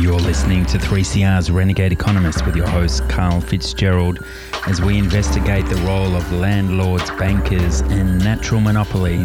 You're 0.00 0.20
listening 0.20 0.64
to 0.66 0.78
3CR's 0.78 1.50
Renegade 1.50 1.90
Economist 1.90 2.46
with 2.46 2.54
your 2.54 2.68
host, 2.68 3.08
Karl 3.08 3.40
Fitzgerald, 3.40 4.24
as 4.68 4.80
we 4.80 4.96
investigate 4.96 5.66
the 5.66 5.74
role 5.78 6.14
of 6.14 6.30
landlords, 6.30 7.10
bankers, 7.18 7.80
and 7.80 8.16
natural 8.20 8.60
monopoly 8.60 9.24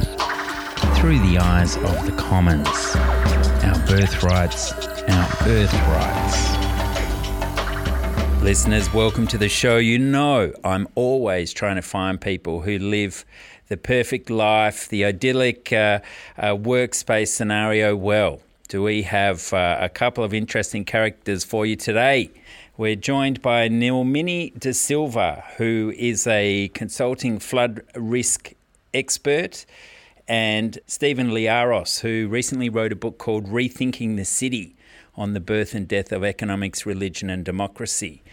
through 0.96 1.20
the 1.20 1.38
eyes 1.40 1.78
of 1.78 2.08
the 2.08 2.16
commons. 2.18 2.68
Our 3.64 3.86
birthrights, 3.86 4.72
our 4.72 5.30
birthrights. 5.46 6.58
Listeners, 8.42 8.92
welcome 8.96 9.28
to 9.28 9.38
the 9.38 9.50
show. 9.50 9.78
You 9.78 10.00
know, 10.00 10.54
I'm 10.64 10.88
always 10.96 11.54
trying 11.54 11.76
to 11.76 11.84
find 11.84 12.20
people 12.20 12.62
who 12.62 12.80
live 12.80 13.26
the 13.68 13.78
perfect 13.78 14.32
life, 14.32 14.90
the 14.90 15.06
idyllic 15.06 15.72
uh, 15.72 16.00
uh, 16.36 16.56
workspace 16.56 17.28
scenario 17.28 17.96
well 17.96 18.42
do 18.74 18.82
we 18.82 19.04
have 19.04 19.54
uh, 19.54 19.78
a 19.80 19.88
couple 19.88 20.24
of 20.24 20.34
interesting 20.34 20.84
characters 20.84 21.44
for 21.44 21.64
you 21.64 21.76
today. 21.76 22.32
We're 22.76 22.96
joined 22.96 23.40
by 23.40 23.70
Nilmini 23.70 24.58
De 24.58 24.74
Silva, 24.74 25.44
who 25.58 25.94
is 25.96 26.26
a 26.26 26.70
consulting 26.70 27.38
flood 27.38 27.84
risk 27.96 28.54
expert, 28.92 29.68
and 30.28 30.80
Stephen 30.88 31.30
Liaros, 31.30 32.00
who 32.00 32.28
recently 32.28 32.68
wrote 32.68 32.92
a 32.92 32.96
book 32.96 33.20
called 33.20 33.46
Rethinking 33.46 34.16
the 34.16 34.26
City 34.26 34.76
on 35.16 35.34
the 35.34 35.40
birth 35.40 35.76
and 35.76 35.88
death 35.88 36.12
of 36.12 36.24
economics, 36.24 36.84
religion, 36.84 37.30
and 37.30 37.46
democracy. 37.46 38.24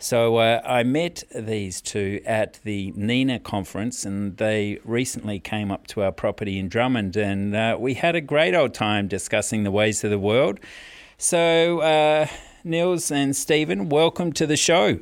So 0.00 0.36
uh, 0.36 0.62
I 0.64 0.84
met 0.84 1.24
these 1.34 1.80
two 1.80 2.20
at 2.24 2.60
the 2.62 2.92
NINA 2.94 3.40
conference, 3.40 4.04
and 4.04 4.36
they 4.36 4.78
recently 4.84 5.40
came 5.40 5.72
up 5.72 5.88
to 5.88 6.02
our 6.02 6.12
property 6.12 6.56
in 6.56 6.68
Drummond, 6.68 7.16
and 7.16 7.54
uh, 7.54 7.76
we 7.80 7.94
had 7.94 8.14
a 8.14 8.20
great 8.20 8.54
old 8.54 8.74
time 8.74 9.08
discussing 9.08 9.64
the 9.64 9.72
ways 9.72 10.04
of 10.04 10.10
the 10.10 10.18
world. 10.18 10.60
So, 11.16 11.80
uh, 11.80 12.26
Nils 12.62 13.10
and 13.10 13.34
Stephen, 13.34 13.88
welcome 13.88 14.32
to 14.34 14.46
the 14.46 14.56
show. 14.56 15.00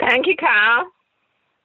Thank 0.00 0.26
you, 0.26 0.34
Karl. 0.36 0.86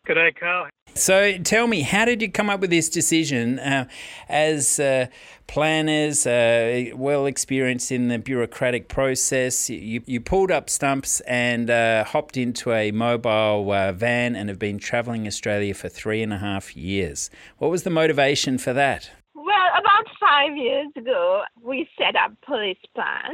Good 0.05 0.13
day, 0.13 0.31
Karl. 0.39 0.69
So 0.95 1.37
tell 1.39 1.65
me, 1.65 1.81
how 1.81 2.05
did 2.05 2.21
you 2.21 2.31
come 2.31 2.51
up 2.51 2.59
with 2.59 2.69
this 2.69 2.87
decision 2.87 3.57
uh, 3.57 3.87
as 4.29 4.79
uh, 4.79 5.07
planners, 5.47 6.27
uh, 6.27 6.91
well 6.93 7.25
experienced 7.25 7.91
in 7.91 8.09
the 8.09 8.19
bureaucratic 8.19 8.89
process? 8.89 9.71
You, 9.71 10.03
you 10.05 10.21
pulled 10.21 10.51
up 10.51 10.69
stumps 10.69 11.19
and 11.21 11.71
uh, 11.71 12.03
hopped 12.03 12.37
into 12.37 12.71
a 12.73 12.91
mobile 12.91 13.71
uh, 13.71 13.91
van 13.91 14.35
and 14.35 14.49
have 14.49 14.59
been 14.59 14.77
travelling 14.77 15.25
Australia 15.25 15.73
for 15.73 15.89
three 15.89 16.21
and 16.21 16.31
a 16.31 16.37
half 16.37 16.77
years. 16.77 17.31
What 17.57 17.71
was 17.71 17.81
the 17.83 17.89
motivation 17.89 18.59
for 18.59 18.71
that? 18.73 19.09
Well, 19.33 19.69
about 19.75 20.05
five 20.19 20.55
years 20.55 20.91
ago, 20.95 21.41
we 21.59 21.89
set 21.97 22.15
up 22.15 22.33
Polis 22.45 22.77
Plan 22.93 23.33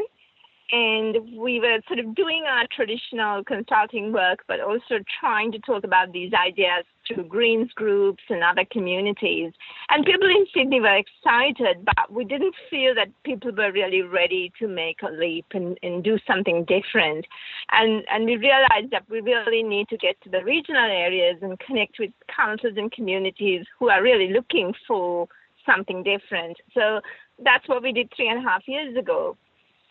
and 0.72 1.18
we 1.36 1.60
were 1.60 1.80
sort 1.88 2.00
of 2.00 2.14
doing 2.16 2.44
our 2.48 2.66
traditional 2.72 3.44
consulting 3.44 4.14
work, 4.14 4.44
but 4.48 4.60
also 4.60 5.00
trying 5.20 5.52
to 5.52 5.60
talk 5.60 5.84
about 5.84 6.12
these 6.12 6.32
ideas 6.34 6.86
to 7.08 7.24
Greens 7.24 7.72
groups 7.74 8.24
and 8.30 8.44
other 8.44 8.66
communities. 8.72 9.52
And 9.90 10.06
people 10.06 10.30
in 10.30 10.46
Sydney 10.54 10.80
were 10.80 10.96
excited, 10.96 11.84
but 11.84 12.12
we 12.12 12.24
didn't 12.24 12.54
feel 12.70 12.94
that 12.96 13.08
people 13.24 13.52
were 13.52 13.72
really 13.72 14.04
ready 14.04 14.52
to 14.60 14.68
make 14.68 14.98
a 15.02 15.12
leap 15.12 15.46
and, 15.54 15.78
and 15.82 16.04
do 16.04 16.20
something 16.28 16.66
different. 16.66 17.26
And, 17.72 18.04
and 18.12 18.26
we 18.26 18.38
realized 18.38 18.92
that 18.92 19.10
we 19.10 19.22
really 19.22 19.64
need 19.64 19.90
to 19.90 19.98
get 19.98 20.22
to 20.22 20.30
the 20.30 20.44
regional 20.44 20.86
areas 20.86 21.38
and 21.42 21.60
connect 21.60 21.98
with 22.00 22.12
councils 22.36 22.76
and 22.78 22.92
communities 22.92 23.66
who 23.80 23.90
are 23.90 24.04
really 24.04 24.32
looking 24.32 24.74
for 24.88 25.28
something 25.66 26.04
different. 26.04 26.58
So 26.76 27.02
that's 27.44 27.68
what 27.68 27.82
we 27.82 27.92
did 27.92 28.12
three 28.16 28.30
and 28.30 28.46
a 28.46 28.48
half 28.48 28.68
years 28.68 28.96
ago 28.96 29.36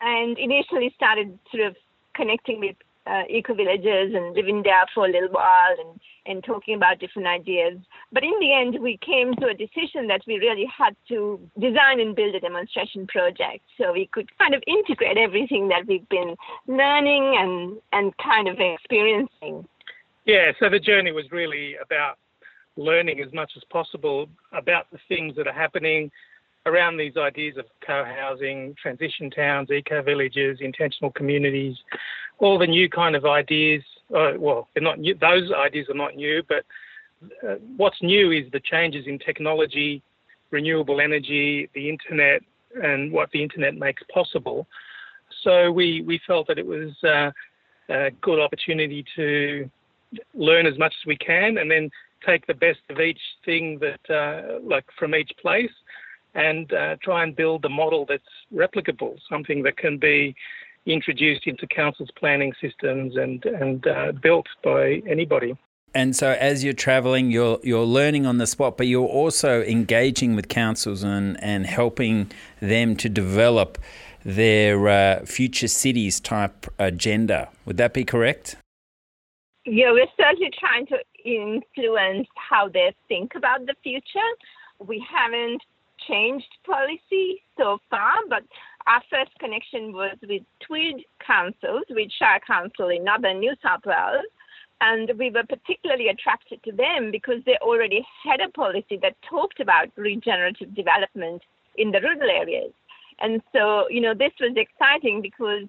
and 0.01 0.37
initially 0.37 0.93
started 0.95 1.37
sort 1.51 1.67
of 1.67 1.75
connecting 2.15 2.59
with 2.59 2.75
uh, 3.07 3.23
eco 3.29 3.53
villages 3.53 4.13
and 4.13 4.35
living 4.35 4.61
there 4.63 4.85
for 4.93 5.05
a 5.05 5.11
little 5.11 5.29
while 5.29 5.75
and, 5.79 5.99
and 6.25 6.43
talking 6.43 6.75
about 6.75 6.99
different 6.99 7.27
ideas. 7.27 7.77
But 8.11 8.23
in 8.23 8.33
the 8.39 8.53
end, 8.53 8.77
we 8.81 8.97
came 8.97 9.33
to 9.35 9.47
a 9.47 9.53
decision 9.53 10.07
that 10.07 10.21
we 10.27 10.37
really 10.37 10.65
had 10.65 10.95
to 11.07 11.39
design 11.59 11.99
and 11.99 12.15
build 12.15 12.35
a 12.35 12.39
demonstration 12.39 13.07
project 13.07 13.63
so 13.77 13.93
we 13.93 14.07
could 14.11 14.29
kind 14.37 14.53
of 14.53 14.61
integrate 14.67 15.17
everything 15.17 15.69
that 15.69 15.87
we've 15.87 16.07
been 16.09 16.35
learning 16.67 17.35
and, 17.37 17.77
and 17.93 18.15
kind 18.17 18.47
of 18.47 18.57
experiencing. 18.59 19.67
Yeah, 20.25 20.51
so 20.59 20.69
the 20.69 20.79
journey 20.79 21.11
was 21.11 21.31
really 21.31 21.75
about 21.81 22.17
learning 22.77 23.19
as 23.21 23.33
much 23.33 23.53
as 23.57 23.63
possible 23.71 24.29
about 24.53 24.85
the 24.91 24.99
things 25.07 25.35
that 25.35 25.47
are 25.47 25.53
happening 25.53 26.11
around 26.65 26.97
these 26.97 27.17
ideas 27.17 27.57
of 27.57 27.65
co-housing, 27.85 28.75
transition 28.81 29.29
towns, 29.29 29.69
eco-villages, 29.71 30.59
intentional 30.61 31.11
communities, 31.11 31.77
all 32.39 32.57
the 32.57 32.67
new 32.67 32.89
kind 32.89 33.15
of 33.15 33.25
ideas. 33.25 33.83
Uh, 34.15 34.33
well, 34.37 34.67
they're 34.73 34.83
not 34.83 34.99
new, 34.99 35.15
those 35.15 35.51
ideas 35.51 35.87
are 35.89 35.95
not 35.95 36.15
new, 36.15 36.43
but 36.47 36.65
uh, 37.47 37.55
what's 37.77 38.01
new 38.01 38.31
is 38.31 38.45
the 38.51 38.59
changes 38.59 39.05
in 39.07 39.19
technology, 39.19 40.01
renewable 40.51 41.01
energy, 41.01 41.69
the 41.73 41.89
internet, 41.89 42.41
and 42.83 43.11
what 43.11 43.29
the 43.31 43.41
internet 43.41 43.75
makes 43.75 44.03
possible. 44.13 44.67
So 45.43 45.71
we, 45.71 46.01
we 46.01 46.19
felt 46.25 46.47
that 46.47 46.57
it 46.57 46.65
was 46.65 46.91
uh, 47.03 47.31
a 47.89 48.11
good 48.21 48.39
opportunity 48.39 49.05
to 49.15 49.69
learn 50.33 50.65
as 50.65 50.77
much 50.77 50.93
as 51.01 51.05
we 51.05 51.17
can 51.17 51.57
and 51.57 51.69
then 51.69 51.89
take 52.25 52.45
the 52.47 52.53
best 52.53 52.79
of 52.89 52.99
each 52.99 53.21
thing 53.45 53.79
that, 53.79 54.13
uh, 54.13 54.59
like 54.61 54.85
from 54.97 55.15
each 55.15 55.31
place 55.41 55.71
and 56.35 56.71
uh, 56.73 56.95
try 57.01 57.23
and 57.23 57.35
build 57.35 57.65
a 57.65 57.69
model 57.69 58.05
that's 58.07 58.23
replicable, 58.53 59.17
something 59.29 59.63
that 59.63 59.77
can 59.77 59.97
be 59.97 60.35
introduced 60.85 61.47
into 61.47 61.67
councils' 61.67 62.09
planning 62.15 62.53
systems 62.61 63.15
and 63.15 63.45
and 63.45 63.87
uh, 63.87 64.11
built 64.11 64.47
by 64.63 65.01
anybody. 65.07 65.55
And 65.95 66.15
so, 66.15 66.31
as 66.39 66.63
you're 66.63 66.73
travelling, 66.73 67.31
you're 67.31 67.59
you're 67.63 67.85
learning 67.85 68.25
on 68.25 68.37
the 68.37 68.47
spot, 68.47 68.77
but 68.77 68.87
you're 68.87 69.07
also 69.07 69.63
engaging 69.63 70.35
with 70.35 70.47
councils 70.47 71.03
and 71.03 71.41
and 71.43 71.65
helping 71.65 72.31
them 72.61 72.95
to 72.97 73.09
develop 73.09 73.77
their 74.23 74.87
uh, 74.87 75.25
future 75.25 75.67
cities 75.67 76.19
type 76.19 76.67
agenda. 76.77 77.49
Would 77.65 77.77
that 77.77 77.93
be 77.93 78.03
correct? 78.03 78.57
Yeah, 79.65 79.91
we're 79.91 80.07
certainly 80.17 80.51
trying 80.59 80.87
to 80.87 80.97
influence 81.25 82.27
how 82.35 82.69
they 82.69 82.93
think 83.07 83.33
about 83.35 83.65
the 83.65 83.75
future. 83.83 84.29
We 84.79 85.05
haven't 85.09 85.61
changed 86.09 86.51
policy 86.65 87.41
so 87.57 87.77
far, 87.89 88.13
but 88.27 88.43
our 88.87 89.01
first 89.09 89.31
connection 89.39 89.93
was 89.93 90.17
with 90.27 90.41
Tweed 90.65 91.05
councils, 91.25 91.83
with 91.89 92.09
Shire 92.17 92.39
Council 92.45 92.89
in 92.89 93.03
northern 93.03 93.39
New 93.39 93.53
South 93.61 93.85
Wales. 93.85 94.25
And 94.81 95.11
we 95.19 95.29
were 95.29 95.43
particularly 95.43 96.07
attracted 96.07 96.63
to 96.63 96.71
them 96.71 97.11
because 97.11 97.43
they 97.45 97.57
already 97.61 98.05
had 98.23 98.39
a 98.39 98.49
policy 98.49 98.97
that 99.01 99.15
talked 99.29 99.59
about 99.59 99.87
regenerative 99.97 100.73
development 100.73 101.41
in 101.75 101.91
the 101.91 101.99
rural 101.99 102.29
areas. 102.29 102.71
And 103.19 103.41
so, 103.53 103.89
you 103.89 103.99
know, 103.99 104.13
this 104.13 104.31
was 104.39 104.55
exciting 104.55 105.21
because 105.21 105.67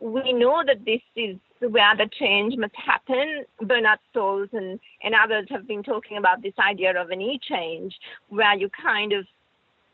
we 0.00 0.32
know 0.32 0.62
that 0.66 0.84
this 0.84 1.02
is 1.14 1.36
where 1.60 1.96
the 1.96 2.08
change 2.18 2.56
must 2.56 2.74
happen. 2.76 3.44
Bernard 3.60 3.98
Salt 4.12 4.50
and, 4.52 4.80
and 5.02 5.14
others 5.14 5.46
have 5.50 5.66
been 5.68 5.82
talking 5.82 6.16
about 6.16 6.42
this 6.42 6.54
idea 6.58 6.98
of 7.00 7.10
an 7.10 7.20
e 7.20 7.38
change, 7.42 7.94
where 8.28 8.56
you 8.56 8.70
kind 8.82 9.12
of 9.12 9.26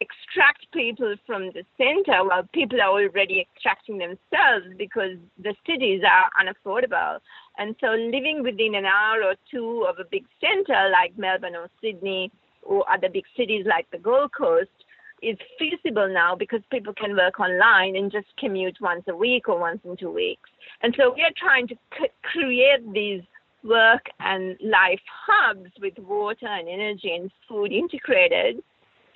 extract 0.01 0.67
people 0.73 1.15
from 1.27 1.51
the 1.53 1.65
center 1.77 2.25
while 2.25 2.49
people 2.53 2.81
are 2.81 2.91
already 2.91 3.41
extracting 3.41 3.99
themselves 3.99 4.67
because 4.77 5.17
the 5.43 5.55
cities 5.67 6.03
are 6.07 6.31
unaffordable. 6.41 7.19
And 7.59 7.77
so 7.81 7.89
living 7.89 8.43
within 8.43 8.75
an 8.75 8.87
hour 8.87 9.23
or 9.23 9.35
two 9.51 9.87
of 9.89 9.99
a 9.99 10.09
big 10.11 10.25
center 10.41 10.91
like 10.91 11.17
Melbourne 11.17 11.55
or 11.55 11.69
Sydney 11.81 12.31
or 12.63 12.85
other 12.91 13.09
big 13.09 13.25
cities 13.37 13.67
like 13.69 13.91
the 13.91 13.99
Gold 13.99 14.31
Coast 14.37 14.71
is 15.23 15.37
feasible 15.59 16.13
now 16.13 16.35
because 16.35 16.61
people 16.71 16.93
can 16.93 17.15
work 17.17 17.39
online 17.39 17.95
and 17.95 18.11
just 18.11 18.27
commute 18.39 18.77
once 18.81 19.05
a 19.09 19.15
week 19.15 19.49
or 19.49 19.59
once 19.59 19.81
in 19.85 19.97
two 19.97 20.11
weeks. 20.11 20.51
And 20.83 20.95
so 20.99 21.13
we 21.15 21.23
are 21.23 21.37
trying 21.37 21.69
to 21.69 21.77
c- 21.97 22.09
create 22.23 22.93
these 22.93 23.23
work 23.63 24.07
and 24.19 24.57
life 24.61 25.01
hubs 25.27 25.71
with 25.81 25.97
water 25.99 26.49
and 26.49 26.69
energy 26.69 27.15
and 27.15 27.31
food 27.49 27.71
integrated 27.73 28.63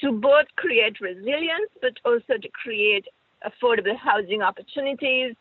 to 0.00 0.12
both 0.12 0.46
create 0.56 1.00
resilience 1.00 1.70
but 1.80 1.92
also 2.04 2.36
to 2.40 2.48
create 2.48 3.06
affordable 3.44 3.96
housing 3.96 4.42
opportunities 4.42 5.34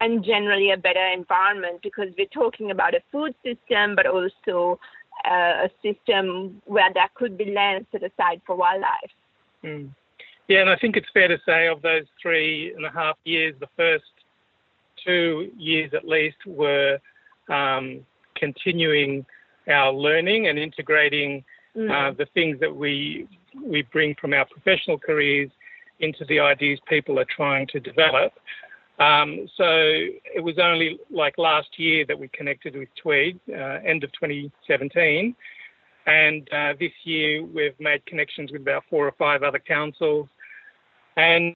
and 0.00 0.24
generally 0.24 0.70
a 0.70 0.76
better 0.76 1.06
environment 1.06 1.80
because 1.82 2.08
we're 2.18 2.26
talking 2.26 2.70
about 2.70 2.94
a 2.94 3.00
food 3.10 3.34
system 3.44 3.96
but 3.96 4.06
also 4.06 4.78
uh, 5.24 5.66
a 5.66 5.70
system 5.82 6.60
where 6.66 6.92
there 6.92 7.08
could 7.14 7.38
be 7.38 7.46
land 7.46 7.86
set 7.90 8.02
aside 8.02 8.40
for 8.46 8.54
wildlife. 8.56 9.10
Mm. 9.64 9.90
Yeah, 10.48 10.60
and 10.60 10.70
I 10.70 10.76
think 10.76 10.96
it's 10.96 11.08
fair 11.12 11.28
to 11.28 11.38
say 11.44 11.66
of 11.66 11.82
those 11.82 12.04
three 12.22 12.72
and 12.76 12.84
a 12.84 12.90
half 12.90 13.16
years, 13.24 13.54
the 13.58 13.68
first 13.76 14.04
two 15.04 15.50
years 15.56 15.92
at 15.94 16.06
least 16.06 16.36
were 16.46 16.98
um, 17.48 18.06
continuing 18.36 19.26
our 19.68 19.92
learning 19.92 20.46
and 20.46 20.58
integrating 20.58 21.42
mm. 21.76 21.90
uh, 21.90 22.12
the 22.16 22.26
things 22.34 22.60
that 22.60 22.74
we 22.74 23.26
we 23.64 23.82
bring 23.82 24.14
from 24.20 24.32
our 24.32 24.46
professional 24.46 24.98
careers 24.98 25.50
into 26.00 26.24
the 26.26 26.40
ideas 26.40 26.78
people 26.88 27.18
are 27.18 27.26
trying 27.26 27.66
to 27.68 27.80
develop. 27.80 28.32
Um, 28.98 29.46
so 29.56 29.66
it 29.66 30.42
was 30.42 30.58
only 30.58 30.98
like 31.10 31.36
last 31.38 31.78
year 31.78 32.04
that 32.06 32.18
we 32.18 32.28
connected 32.28 32.76
with 32.76 32.88
Tweed, 33.00 33.38
uh, 33.50 33.80
end 33.84 34.04
of 34.04 34.12
2017. 34.12 35.34
And 36.06 36.48
uh, 36.52 36.74
this 36.78 36.92
year 37.04 37.44
we've 37.44 37.78
made 37.78 38.04
connections 38.06 38.52
with 38.52 38.62
about 38.62 38.84
four 38.88 39.06
or 39.06 39.14
five 39.18 39.42
other 39.42 39.58
councils. 39.58 40.28
And 41.16 41.54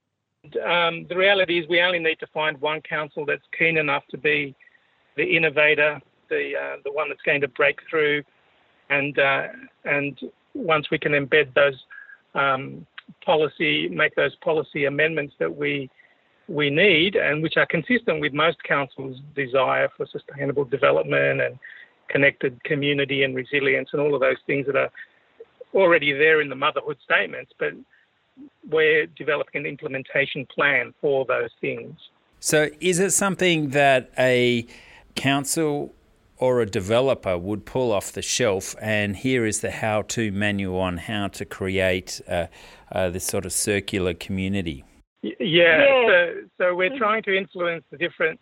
um, 0.65 1.07
the 1.09 1.17
reality 1.17 1.59
is 1.59 1.69
we 1.69 1.81
only 1.81 1.99
need 1.99 2.19
to 2.21 2.27
find 2.29 2.61
one 2.61 2.81
council 2.83 3.25
that's 3.25 3.45
keen 3.57 3.77
enough 3.77 4.03
to 4.11 4.19
be 4.19 4.55
the 5.17 5.25
innovator, 5.25 6.01
the 6.29 6.53
uh, 6.57 6.77
the 6.85 6.93
one 6.93 7.09
that's 7.09 7.23
going 7.23 7.41
to 7.43 7.49
break 7.49 7.79
through, 7.89 8.23
and 8.89 9.19
uh, 9.19 9.49
and 9.85 10.19
once 10.55 10.91
we 10.91 10.99
can 10.99 11.13
embed 11.13 11.55
those 11.55 11.85
um, 12.35 12.87
policy, 13.25 13.89
make 13.89 14.15
those 14.15 14.35
policy 14.37 14.85
amendments 14.85 15.35
that 15.39 15.55
we 15.55 15.91
we 16.49 16.69
need, 16.69 17.15
and 17.15 17.45
which 17.45 17.57
are 17.57 17.67
consistent 17.67 18.21
with 18.21 18.33
most 18.33 18.61
councils' 18.65 19.21
desire 19.37 19.89
for 19.97 20.05
sustainable 20.07 20.65
development 20.65 21.41
and 21.41 21.57
connected 22.09 22.63
community 22.65 23.23
and 23.23 23.37
resilience, 23.37 23.91
and 23.93 24.03
all 24.03 24.15
of 24.17 24.21
those 24.21 24.39
things 24.47 24.67
that 24.67 24.75
are 24.75 24.91
already 25.75 26.13
there 26.13 26.41
in 26.41 26.49
the 26.49 26.57
motherhood 26.57 26.97
statements, 27.05 27.53
but 27.59 27.73
we're 28.69 29.07
developing 29.07 29.61
an 29.61 29.67
implementation 29.67 30.47
plan 30.47 30.93
for 31.01 31.25
those 31.25 31.51
things. 31.61 31.95
So, 32.41 32.69
is 32.81 32.99
it 32.99 33.11
something 33.11 33.71
that 33.71 34.11
a 34.19 34.67
council 35.15 35.95
or 36.41 36.61
a 36.61 36.67
developer 36.67 37.37
would 37.37 37.67
pull 37.67 37.93
off 37.93 38.13
the 38.13 38.23
shelf, 38.23 38.75
and 38.81 39.15
here 39.17 39.45
is 39.45 39.61
the 39.61 39.71
how 39.71 40.03
to 40.03 40.33
manual 40.33 40.79
on 40.79 40.97
how 40.97 41.29
to 41.29 41.45
create 41.45 42.21
uh, 42.27 42.47
uh, 42.91 43.11
this 43.11 43.25
sort 43.25 43.45
of 43.45 43.53
circular 43.53 44.15
community? 44.15 44.83
Yeah, 45.23 45.33
yeah. 45.39 46.07
So, 46.09 46.35
so 46.59 46.75
we're 46.75 46.97
trying 46.97 47.23
to 47.25 47.37
influence 47.37 47.85
the 47.91 47.99
different 47.99 48.41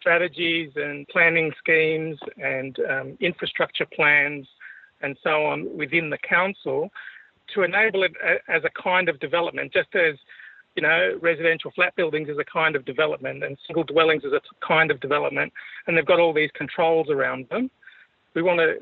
strategies 0.00 0.72
and 0.74 1.06
planning 1.08 1.52
schemes 1.58 2.18
and 2.36 2.76
um, 2.90 3.16
infrastructure 3.20 3.86
plans 3.86 4.46
and 5.00 5.16
so 5.22 5.46
on 5.46 5.76
within 5.76 6.10
the 6.10 6.18
council 6.18 6.90
to 7.54 7.62
enable 7.62 8.02
it 8.02 8.12
as 8.48 8.62
a 8.64 8.82
kind 8.82 9.08
of 9.08 9.18
development, 9.20 9.72
just 9.72 9.94
as 9.94 10.16
you 10.78 10.82
know, 10.82 11.18
residential 11.20 11.72
flat 11.72 11.96
buildings 11.96 12.28
is 12.28 12.38
a 12.38 12.44
kind 12.44 12.76
of 12.76 12.84
development 12.84 13.42
and 13.42 13.58
single 13.66 13.82
dwellings 13.82 14.22
is 14.22 14.32
a 14.32 14.40
kind 14.64 14.92
of 14.92 15.00
development, 15.00 15.52
and 15.88 15.96
they've 15.96 16.06
got 16.06 16.20
all 16.20 16.32
these 16.32 16.52
controls 16.54 17.10
around 17.10 17.48
them. 17.50 17.68
We 18.34 18.42
want 18.42 18.60
to 18.60 18.76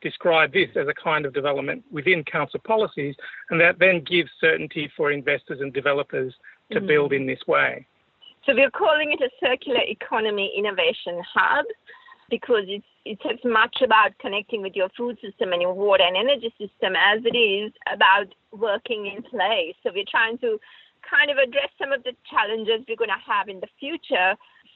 describe 0.00 0.54
this 0.54 0.70
as 0.76 0.88
a 0.88 0.94
kind 0.94 1.26
of 1.26 1.34
development 1.34 1.84
within 1.92 2.24
council 2.24 2.58
policies, 2.66 3.14
and 3.50 3.60
that 3.60 3.78
then 3.78 4.00
gives 4.00 4.30
certainty 4.40 4.90
for 4.96 5.12
investors 5.12 5.60
and 5.60 5.74
developers 5.74 6.32
to 6.72 6.78
mm-hmm. 6.78 6.86
build 6.86 7.12
in 7.12 7.26
this 7.26 7.40
way. 7.46 7.86
So 8.46 8.54
we're 8.54 8.70
calling 8.70 9.12
it 9.12 9.20
a 9.20 9.28
circular 9.38 9.82
economy 9.86 10.54
innovation 10.56 11.20
hub 11.34 11.66
because 12.30 12.64
it's 12.66 12.86
it's 13.04 13.22
as 13.30 13.38
much 13.44 13.82
about 13.84 14.16
connecting 14.20 14.62
with 14.62 14.74
your 14.74 14.88
food 14.96 15.18
system 15.20 15.52
and 15.52 15.60
your 15.60 15.74
water 15.74 16.02
and 16.02 16.16
energy 16.16 16.52
system 16.58 16.94
as 16.96 17.20
it 17.24 17.36
is 17.36 17.72
about 17.92 18.34
working 18.52 19.06
in 19.06 19.22
place. 19.22 19.76
So 19.82 19.90
we're 19.94 20.10
trying 20.10 20.38
to 20.38 20.58
kind 21.08 21.30
of 21.30 21.38
address 21.38 21.70
some 21.78 21.92
of 21.92 22.02
the 22.04 22.12
challenges 22.30 22.84
we're 22.88 22.96
going 22.96 23.10
to 23.10 23.32
have 23.32 23.48
in 23.48 23.60
the 23.60 23.68
future 23.78 24.34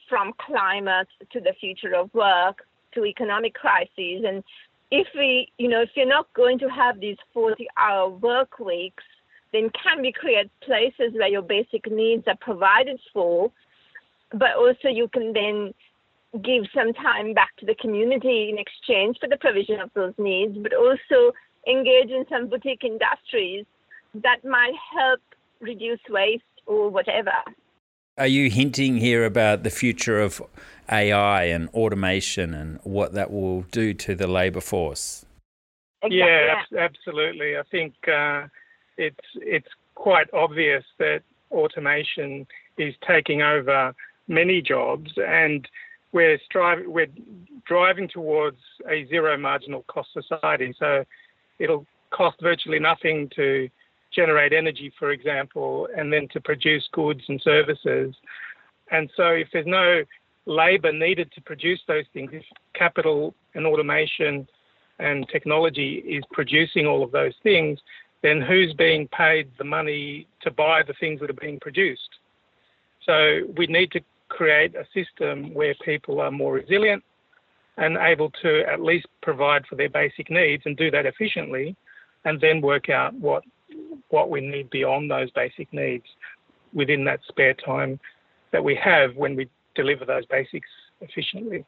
from 0.09 0.33
climate 0.45 1.07
to 1.31 1.39
the 1.39 1.53
future 1.59 1.95
of 1.95 2.13
work 2.13 2.65
to 2.93 3.05
economic 3.05 3.53
crises. 3.53 4.23
And 4.27 4.43
if 4.91 5.07
we, 5.15 5.51
you 5.57 5.69
know, 5.69 5.81
if 5.81 5.89
you're 5.95 6.07
not 6.07 6.31
going 6.33 6.59
to 6.59 6.67
have 6.67 6.99
these 6.99 7.17
40 7.33 7.67
hour 7.77 8.09
work 8.09 8.59
weeks, 8.59 9.03
then 9.53 9.69
can 9.81 10.01
we 10.01 10.11
create 10.11 10.49
places 10.61 11.13
where 11.13 11.27
your 11.27 11.41
basic 11.41 11.89
needs 11.89 12.23
are 12.27 12.37
provided 12.39 12.99
for, 13.13 13.51
but 14.31 14.55
also 14.55 14.87
you 14.87 15.07
can 15.07 15.33
then 15.33 15.73
give 16.41 16.63
some 16.73 16.93
time 16.93 17.33
back 17.33 17.55
to 17.57 17.65
the 17.65 17.75
community 17.75 18.49
in 18.49 18.57
exchange 18.57 19.17
for 19.19 19.27
the 19.27 19.37
provision 19.37 19.79
of 19.81 19.91
those 19.93 20.13
needs, 20.17 20.57
but 20.57 20.73
also 20.73 21.33
engage 21.67 22.09
in 22.09 22.25
some 22.29 22.47
boutique 22.47 22.83
industries 22.83 23.65
that 24.13 24.43
might 24.43 24.73
help 24.97 25.19
reduce 25.61 25.99
waste 26.09 26.43
or 26.65 26.89
whatever. 26.89 27.31
Are 28.17 28.27
you 28.27 28.49
hinting 28.49 28.97
here 28.97 29.25
about 29.25 29.63
the 29.63 29.69
future 29.69 30.19
of 30.19 30.41
AI 30.89 31.45
and 31.45 31.69
automation 31.69 32.53
and 32.53 32.79
what 32.83 33.13
that 33.13 33.31
will 33.31 33.61
do 33.71 33.93
to 33.93 34.15
the 34.15 34.27
labour 34.27 34.61
force? 34.61 35.25
Exactly. 36.03 36.17
Yeah, 36.17 36.63
absolutely. 36.77 37.57
I 37.57 37.63
think 37.69 37.93
uh, 38.07 38.47
it's 38.97 39.17
it's 39.35 39.67
quite 39.95 40.27
obvious 40.33 40.83
that 40.97 41.21
automation 41.51 42.47
is 42.77 42.93
taking 43.07 43.41
over 43.41 43.93
many 44.27 44.61
jobs, 44.61 45.11
and 45.17 45.67
we're 46.11 46.39
striving 46.43 46.91
we're 46.91 47.07
driving 47.65 48.07
towards 48.07 48.57
a 48.89 49.05
zero 49.07 49.37
marginal 49.37 49.83
cost 49.83 50.09
society. 50.13 50.73
So 50.77 51.05
it'll 51.59 51.85
cost 52.09 52.37
virtually 52.41 52.79
nothing 52.79 53.29
to 53.35 53.69
generate 54.13 54.53
energy, 54.53 54.91
for 54.97 55.11
example, 55.11 55.87
and 55.95 56.11
then 56.11 56.27
to 56.33 56.41
produce 56.41 56.87
goods 56.91 57.21
and 57.27 57.41
services. 57.41 58.13
And 58.91 59.09
so 59.15 59.27
if 59.27 59.47
there's 59.53 59.65
no 59.65 60.03
labour 60.45 60.91
needed 60.91 61.31
to 61.33 61.41
produce 61.41 61.79
those 61.87 62.05
things, 62.13 62.31
if 62.33 62.43
capital 62.73 63.33
and 63.55 63.65
automation 63.65 64.47
and 64.99 65.27
technology 65.29 65.95
is 65.99 66.23
producing 66.31 66.85
all 66.85 67.03
of 67.03 67.11
those 67.11 67.33
things, 67.41 67.79
then 68.21 68.41
who's 68.41 68.73
being 68.73 69.07
paid 69.07 69.49
the 69.57 69.63
money 69.63 70.27
to 70.41 70.51
buy 70.51 70.83
the 70.85 70.93
things 70.99 71.19
that 71.19 71.29
are 71.29 71.41
being 71.41 71.59
produced? 71.59 72.09
So 73.05 73.41
we 73.57 73.65
need 73.67 73.91
to 73.91 74.01
create 74.29 74.75
a 74.75 74.85
system 74.93 75.53
where 75.53 75.73
people 75.83 76.21
are 76.21 76.31
more 76.31 76.53
resilient 76.53 77.03
and 77.77 77.97
able 77.97 78.29
to 78.41 78.63
at 78.71 78.81
least 78.81 79.07
provide 79.21 79.65
for 79.65 79.75
their 79.75 79.89
basic 79.89 80.29
needs 80.29 80.63
and 80.65 80.77
do 80.77 80.91
that 80.91 81.05
efficiently, 81.05 81.75
and 82.25 82.39
then 82.39 82.61
work 82.61 82.89
out 82.89 83.13
what 83.15 83.43
what 84.09 84.29
we 84.29 84.41
need 84.41 84.69
beyond 84.69 85.09
those 85.09 85.31
basic 85.31 85.71
needs 85.73 86.05
within 86.73 87.03
that 87.05 87.19
spare 87.27 87.53
time 87.53 87.99
that 88.51 88.63
we 88.63 88.75
have 88.75 89.15
when 89.15 89.35
we 89.35 89.49
deliver 89.75 90.05
those 90.05 90.25
basics 90.25 90.67
efficiently. 91.01 91.65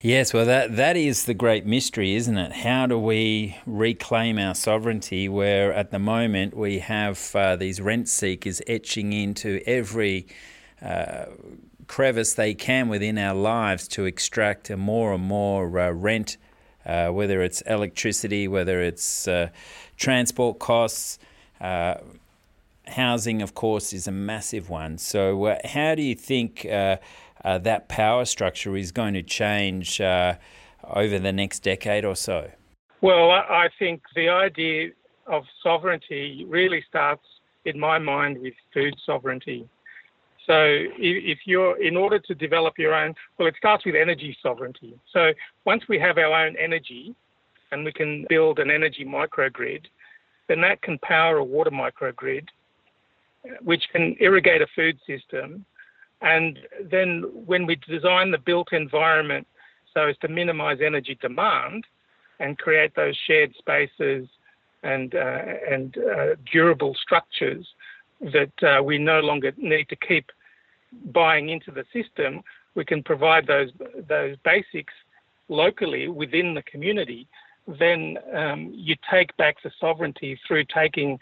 Yes, 0.00 0.34
well, 0.34 0.44
that 0.44 0.76
that 0.76 0.96
is 0.98 1.24
the 1.24 1.32
great 1.32 1.64
mystery, 1.64 2.14
isn't 2.14 2.36
it? 2.36 2.52
How 2.52 2.86
do 2.86 2.98
we 2.98 3.56
reclaim 3.64 4.38
our 4.38 4.54
sovereignty? 4.54 5.30
Where 5.30 5.72
at 5.72 5.92
the 5.92 5.98
moment 5.98 6.54
we 6.54 6.80
have 6.80 7.34
uh, 7.34 7.56
these 7.56 7.80
rent 7.80 8.08
seekers 8.08 8.60
etching 8.66 9.14
into 9.14 9.62
every 9.64 10.26
uh, 10.82 11.26
crevice 11.86 12.34
they 12.34 12.54
can 12.54 12.88
within 12.88 13.16
our 13.16 13.34
lives 13.34 13.88
to 13.88 14.04
extract 14.04 14.70
more 14.70 15.14
and 15.14 15.24
more 15.24 15.78
uh, 15.78 15.90
rent, 15.90 16.36
uh, 16.84 17.08
whether 17.08 17.42
it's 17.42 17.62
electricity, 17.62 18.46
whether 18.46 18.82
it's 18.82 19.26
uh, 19.26 19.48
transport 19.96 20.58
costs. 20.58 21.18
Uh, 21.60 21.96
housing, 22.86 23.40
of 23.40 23.54
course, 23.54 23.92
is 23.92 24.06
a 24.06 24.12
massive 24.12 24.68
one. 24.68 24.98
So, 24.98 25.44
uh, 25.44 25.58
how 25.64 25.94
do 25.94 26.02
you 26.02 26.14
think 26.14 26.66
uh, 26.66 26.96
that 27.42 27.88
power 27.88 28.24
structure 28.24 28.76
is 28.76 28.92
going 28.92 29.14
to 29.14 29.22
change 29.22 30.00
over 30.00 31.18
the 31.18 31.32
next 31.32 31.60
decade 31.60 32.04
or 32.04 32.16
so? 32.16 32.50
Well, 33.00 33.30
I 33.30 33.68
think 33.78 34.02
the 34.14 34.28
idea 34.28 34.90
of 35.26 35.44
sovereignty 35.62 36.44
really 36.48 36.84
starts, 36.88 37.24
in 37.64 37.78
my 37.78 37.98
mind, 37.98 38.38
with 38.38 38.54
food 38.72 38.94
sovereignty. 39.04 39.68
So 40.46 40.56
if 40.98 41.38
you're, 41.46 41.82
in 41.82 41.96
order 41.96 42.18
to 42.18 42.34
develop 42.34 42.78
your 42.78 42.94
own, 42.94 43.14
well, 43.38 43.48
it 43.48 43.54
starts 43.56 43.84
with 43.86 43.94
energy 43.94 44.36
sovereignty. 44.42 44.94
So 45.10 45.32
once 45.64 45.84
we 45.88 45.98
have 45.98 46.18
our 46.18 46.46
own 46.46 46.56
energy 46.58 47.14
and 47.74 47.84
we 47.84 47.92
can 47.92 48.24
build 48.28 48.58
an 48.58 48.70
energy 48.70 49.04
microgrid, 49.04 49.82
then 50.48 50.60
that 50.60 50.80
can 50.82 50.96
power 50.98 51.38
a 51.38 51.44
water 51.44 51.70
microgrid, 51.70 52.46
which 53.62 53.84
can 53.92 54.16
irrigate 54.20 54.62
a 54.62 54.66
food 54.74 54.96
system. 55.06 55.64
And 56.22 56.58
then 56.90 57.24
when 57.46 57.66
we 57.66 57.76
design 57.76 58.30
the 58.30 58.38
built 58.38 58.72
environment 58.72 59.46
so 59.92 60.06
as 60.06 60.16
to 60.18 60.28
minimize 60.28 60.78
energy 60.80 61.18
demand 61.20 61.84
and 62.40 62.56
create 62.58 62.94
those 62.94 63.16
shared 63.26 63.52
spaces 63.58 64.28
and, 64.82 65.14
uh, 65.14 65.42
and 65.70 65.96
uh, 65.98 66.34
durable 66.50 66.94
structures, 67.02 67.66
that 68.20 68.62
uh, 68.62 68.82
we 68.82 68.98
no 68.98 69.20
longer 69.20 69.52
need 69.56 69.88
to 69.88 69.96
keep 69.96 70.30
buying 71.12 71.48
into 71.48 71.70
the 71.70 71.84
system. 71.92 72.42
We 72.74 72.84
can 72.84 73.02
provide 73.02 73.46
those 73.46 73.70
those 74.08 74.36
basics 74.44 74.94
locally 75.48 76.08
within 76.08 76.54
the 76.54 76.62
community. 76.62 77.26
Then 77.66 78.18
um, 78.34 78.72
you 78.74 78.94
take 79.10 79.36
back 79.36 79.56
the 79.62 79.70
sovereignty 79.80 80.38
through 80.46 80.64
taking 80.74 81.18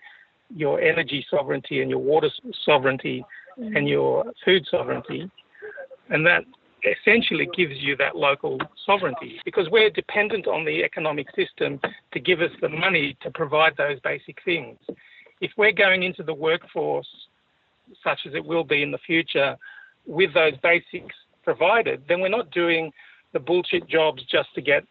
your 0.54 0.80
energy 0.80 1.24
sovereignty 1.30 1.80
and 1.80 1.90
your 1.90 2.00
water 2.00 2.28
sovereignty 2.64 3.24
mm-hmm. 3.58 3.76
and 3.76 3.88
your 3.88 4.24
food 4.44 4.66
sovereignty, 4.70 5.30
and 6.10 6.26
that 6.26 6.44
essentially 6.84 7.48
gives 7.56 7.74
you 7.76 7.96
that 7.96 8.16
local 8.16 8.58
sovereignty 8.84 9.40
because 9.44 9.68
we're 9.70 9.88
dependent 9.88 10.48
on 10.48 10.64
the 10.64 10.82
economic 10.82 11.28
system 11.36 11.80
to 12.12 12.18
give 12.18 12.40
us 12.40 12.50
the 12.60 12.68
money 12.68 13.16
to 13.22 13.30
provide 13.30 13.72
those 13.76 14.00
basic 14.00 14.36
things 14.44 14.76
if 15.42 15.50
we're 15.58 15.72
going 15.72 16.04
into 16.04 16.22
the 16.22 16.32
workforce, 16.32 17.08
such 18.02 18.20
as 18.26 18.32
it 18.34 18.44
will 18.44 18.64
be 18.64 18.82
in 18.82 18.92
the 18.92 18.98
future, 18.98 19.56
with 20.06 20.32
those 20.32 20.54
basics 20.62 21.14
provided, 21.42 22.02
then 22.08 22.20
we're 22.20 22.28
not 22.28 22.50
doing 22.52 22.92
the 23.32 23.40
bullshit 23.40 23.86
jobs 23.88 24.22
just 24.30 24.48
to 24.54 24.60
get 24.60 24.84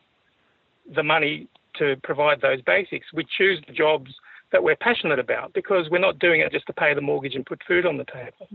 the 0.94 1.04
money 1.04 1.48
to 1.78 1.96
provide 2.04 2.42
those 2.42 2.62
basics. 2.62 3.08
We 3.14 3.26
choose 3.38 3.62
the 3.68 3.74
jobs 3.74 4.12
that 4.52 4.64
we're 4.64 4.76
passionate 4.76 5.20
about 5.20 5.54
because 5.54 5.90
we're 5.90 6.00
not 6.00 6.20
doing 6.20 6.42
it 6.42 6.52
just 6.52 6.68
to 6.68 6.74
pay 6.74 6.94
the 6.94 7.02
mortgage 7.02 7.36
and 7.36 7.46
put 7.46 7.62
food 7.68 7.86
on 7.86 7.98
the 7.98 8.06
table. 8.06 8.48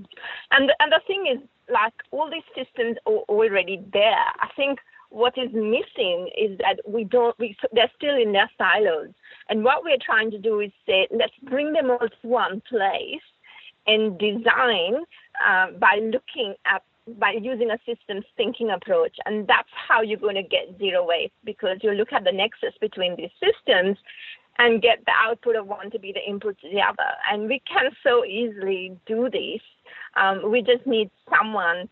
And 0.51 0.71
and 0.81 0.93
the 0.93 1.01
thing 1.07 1.27
is, 1.33 1.43
like 1.73 1.95
all 2.11 2.31
these 2.31 2.43
systems 2.55 2.97
are 3.07 3.25
already 3.29 3.83
there. 3.93 4.27
I 4.41 4.49
think 4.57 4.79
what 5.11 5.35
is 5.39 5.51
missing 5.53 6.31
is 6.37 6.59
that 6.59 6.81
we 6.87 7.05
don't. 7.05 7.39
We 7.39 7.57
they're 7.73 7.91
still 7.97 8.17
in 8.17 8.33
their 8.33 8.51
silos. 8.59 9.11
And 9.49 9.65
what 9.65 9.85
we're 9.85 9.99
trying 10.05 10.31
to 10.33 10.39
do 10.39 10.61
is 10.61 10.71
say, 10.87 11.09
let's 11.11 11.33
bring 11.45 11.73
them 11.73 11.91
all 11.91 11.99
to 11.99 12.29
one 12.29 12.63
place 12.69 13.23
and 13.87 14.19
design 14.19 15.05
uh, 15.47 15.71
by 15.79 16.01
looking 16.03 16.55
at 16.67 16.83
by 17.19 17.33
using 17.41 17.71
a 17.71 17.79
systems 17.87 18.25
thinking 18.37 18.71
approach. 18.71 19.17
And 19.27 19.47
that's 19.47 19.69
how 19.89 20.03
you're 20.03 20.19
going 20.19 20.35
to 20.37 20.43
get 20.43 20.79
zero 20.79 21.07
waste 21.07 21.35
because 21.45 21.79
you 21.83 21.93
look 21.93 22.13
at 22.13 22.25
the 22.25 22.33
nexus 22.33 22.75
between 22.81 23.17
these 23.17 23.31
systems 23.41 23.97
and 24.59 24.83
get 24.83 25.05
the 25.05 25.13
output 25.25 25.57
of 25.57 25.67
one 25.67 25.91
to 25.91 25.99
be 25.99 26.13
the 26.13 26.29
input 26.29 26.59
to 26.61 26.71
the 26.71 26.81
other. 26.81 27.11
And 27.31 27.49
we 27.49 27.63
can 27.71 27.91
so 28.03 28.25
easily 28.25 28.97
do 29.07 29.29
this. 29.31 29.61
Um, 30.17 30.51
we 30.51 30.63
just 30.63 30.87
need 30.87 31.11
someone, 31.29 31.89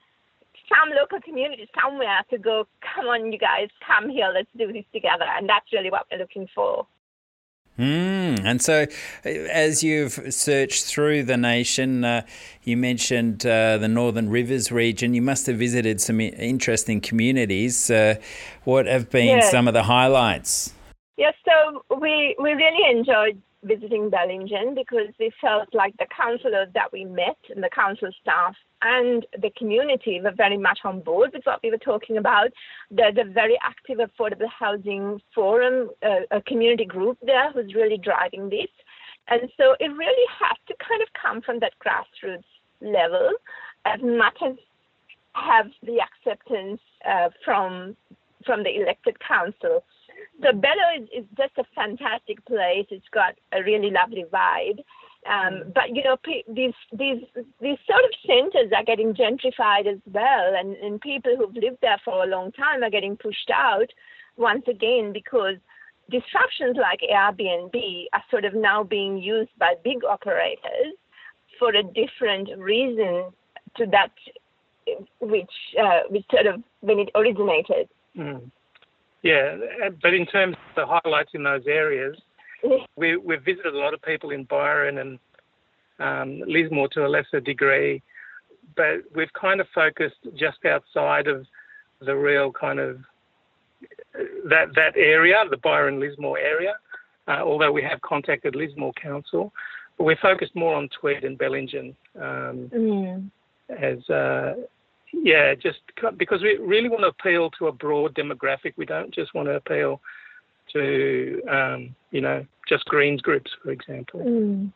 some 0.69 0.97
local 0.97 1.21
community 1.21 1.69
somewhere 1.81 2.21
to 2.31 2.39
go, 2.39 2.67
come 2.95 3.07
on, 3.07 3.33
you 3.33 3.39
guys, 3.39 3.69
come 3.87 4.09
here, 4.09 4.31
let's 4.33 4.49
do 4.57 4.73
this 4.73 4.85
together. 4.93 5.27
And 5.37 5.49
that's 5.49 5.67
really 5.73 5.91
what 5.91 6.07
we're 6.11 6.19
looking 6.19 6.49
for. 6.55 6.87
Mm, 7.79 8.41
and 8.45 8.63
so, 8.63 8.87
as 9.25 9.83
you've 9.83 10.33
searched 10.33 10.85
through 10.85 11.25
the 11.25 11.37
nation, 11.37 12.05
uh, 12.05 12.23
you 12.63 12.77
mentioned 12.77 13.45
uh, 13.45 13.79
the 13.79 13.89
Northern 13.89 14.31
Rivers 14.31 14.71
region. 14.71 15.13
You 15.13 15.23
must 15.23 15.47
have 15.47 15.57
visited 15.57 16.01
some 16.01 16.21
interesting 16.21 17.01
communities. 17.01 17.91
Uh, 17.91 18.17
what 18.63 18.87
have 18.87 19.11
been 19.11 19.43
some 19.43 19.67
of 19.67 19.75
the 19.75 19.83
highlights? 19.83 20.73
Yes, 21.17 21.35
so 21.45 21.85
we, 22.01 22.35
we 22.41 22.53
really 22.53 22.91
enjoyed 22.91 23.41
visiting 23.63 24.11
Bellingen 24.11 24.75
because 24.75 25.09
we 25.19 25.33
felt 25.41 25.69
like 25.73 25.97
the 25.97 26.07
councillors 26.15 26.69
that 26.75 26.93
we 26.93 27.05
met 27.05 27.39
and 27.55 27.63
the 27.63 27.71
council 27.71 28.11
staff 28.21 28.55
and 28.83 29.25
the 29.41 29.51
community 29.57 30.21
were 30.23 30.33
very 30.37 30.59
much 30.59 30.81
on 30.85 31.01
board 31.01 31.31
with 31.33 31.45
what 31.45 31.61
we 31.63 31.71
were 31.71 31.79
talking 31.79 32.19
about. 32.19 32.49
There's 32.91 33.17
a 33.17 33.25
very 33.25 33.59
active 33.63 33.99
affordable 33.99 34.49
housing 34.49 35.21
forum, 35.35 35.91
uh, 36.03 36.27
a 36.31 36.43
community 36.43 36.85
group 36.85 37.19
there 37.23 37.51
who's 37.53 37.75
really 37.75 37.97
driving 37.97 38.51
this. 38.51 38.69
And 39.29 39.43
so 39.57 39.75
it 39.81 39.89
really 39.89 40.27
has 40.41 40.59
to 40.69 40.75
kind 40.87 41.01
of 41.01 41.09
come 41.21 41.41
from 41.41 41.61
that 41.61 41.73
grassroots 41.85 42.45
level 42.83 43.31
as 43.87 44.01
much 44.03 44.37
as 44.45 44.57
have 45.35 45.71
the 45.83 46.01
acceptance 46.01 46.81
uh, 47.09 47.31
from 47.45 47.97
from 48.45 48.63
the 48.63 48.77
elected 48.81 49.17
council. 49.21 49.83
So 50.43 50.53
Bello 50.53 50.87
is, 50.99 51.09
is 51.17 51.25
just 51.37 51.53
a 51.59 51.65
fantastic 51.75 52.45
place. 52.45 52.87
It's 52.91 53.09
got 53.13 53.35
a 53.53 53.63
really 53.63 53.91
lovely 53.91 54.25
vibe. 54.33 54.81
Um, 55.27 55.73
but 55.75 55.95
you 55.95 56.05
know, 56.05 56.17
these 56.49 56.75
these 56.93 57.23
these 57.61 57.79
sort 57.89 58.05
of 58.05 58.11
centres 58.27 58.73
are 58.77 58.85
getting 58.85 59.15
gentrified 59.15 59.87
as 59.87 59.99
well, 60.13 60.55
and, 60.55 60.77
and 60.77 61.01
people 61.01 61.35
who've 61.37 61.55
lived 61.55 61.79
there 61.81 62.01
for 62.05 62.25
a 62.25 62.27
long 62.27 62.53
time 62.53 62.83
are 62.83 62.91
getting 62.91 63.17
pushed 63.17 63.51
out 63.55 63.89
once 64.37 64.65
again 64.69 65.13
because 65.15 65.57
disruptions 66.11 66.77
like 66.77 67.01
Airbnb 67.11 68.07
are 68.13 68.25
sort 68.31 68.45
of 68.45 68.55
now 68.55 68.83
being 68.83 69.17
used 69.17 69.51
by 69.59 69.75
big 69.83 70.05
operators 70.05 70.93
for 71.59 71.71
a 71.71 71.83
different 71.83 72.51
reason 72.59 73.31
to 73.77 73.87
that 73.87 74.11
which 75.21 75.51
uh, 75.81 76.01
which 76.11 76.27
sort 76.31 76.47
of 76.47 76.63
when 76.81 76.99
it 76.99 77.09
originated. 77.15 77.89
Mm. 78.17 78.51
Yeah, 79.25 79.57
but 80.03 80.13
in 80.13 80.27
terms 80.27 80.55
of 80.55 80.77
the 80.77 81.01
highlights 81.01 81.31
in 81.33 81.43
those 81.43 81.67
areas, 81.67 82.15
we, 82.95 83.17
we've 83.17 83.43
visited 83.43 83.75
a 83.75 83.79
lot 83.79 83.95
of 83.95 84.03
people 84.03 84.31
in 84.31 84.45
Byron 84.45 84.99
and 84.99 85.19
um, 85.99 86.43
Lismore 86.47 86.89
to 86.91 87.07
a 87.07 87.09
lesser 87.09 87.41
degree, 87.41 88.03
but 88.77 88.99
we've 89.15 89.33
kind 89.33 89.63
of 89.63 89.67
focused 89.75 90.19
just 90.37 90.59
outside 90.67 91.27
of 91.27 91.47
the 92.01 92.15
real 92.15 92.53
kind 92.53 92.79
of 92.79 92.99
that 94.45 94.75
that 94.75 94.95
area, 94.97 95.43
the 95.51 95.57
Byron 95.57 96.01
Lismore 96.01 96.39
area. 96.39 96.75
Uh, 97.27 97.41
although 97.43 97.73
we 97.73 97.83
have 97.83 98.03
contacted 98.03 98.55
Lismore 98.55 98.93
Council, 98.93 99.55
but 99.97 100.05
we're 100.05 100.17
focused 100.21 100.55
more 100.55 100.75
on 100.75 100.91
Tweed 101.01 101.25
and 101.25 101.39
Bellingen 101.39 101.95
um, 102.17 102.71
mm. 102.75 103.31
as 103.71 104.11
uh, 104.11 104.55
yeah, 105.23 105.55
just 105.55 105.79
because 106.17 106.43
we 106.43 106.57
really 106.59 106.89
want 106.89 107.03
to 107.03 107.09
appeal 107.09 107.51
to 107.59 107.69
a 107.69 107.73
broad 107.73 108.15
demographic. 108.15 108.75
We 108.77 108.87
don't 108.87 109.15
just 109.15 109.35
want 109.35 109.49
to 109.49 109.55
appeal 109.55 110.01
to, 110.73 111.43
um, 111.49 111.95
you 112.11 112.21
know, 112.21 112.45
just 112.69 112.85
Greens 112.87 113.21
groups, 113.21 113.51
for 113.63 113.71
example. 113.71 114.21
Mm. 114.21 114.73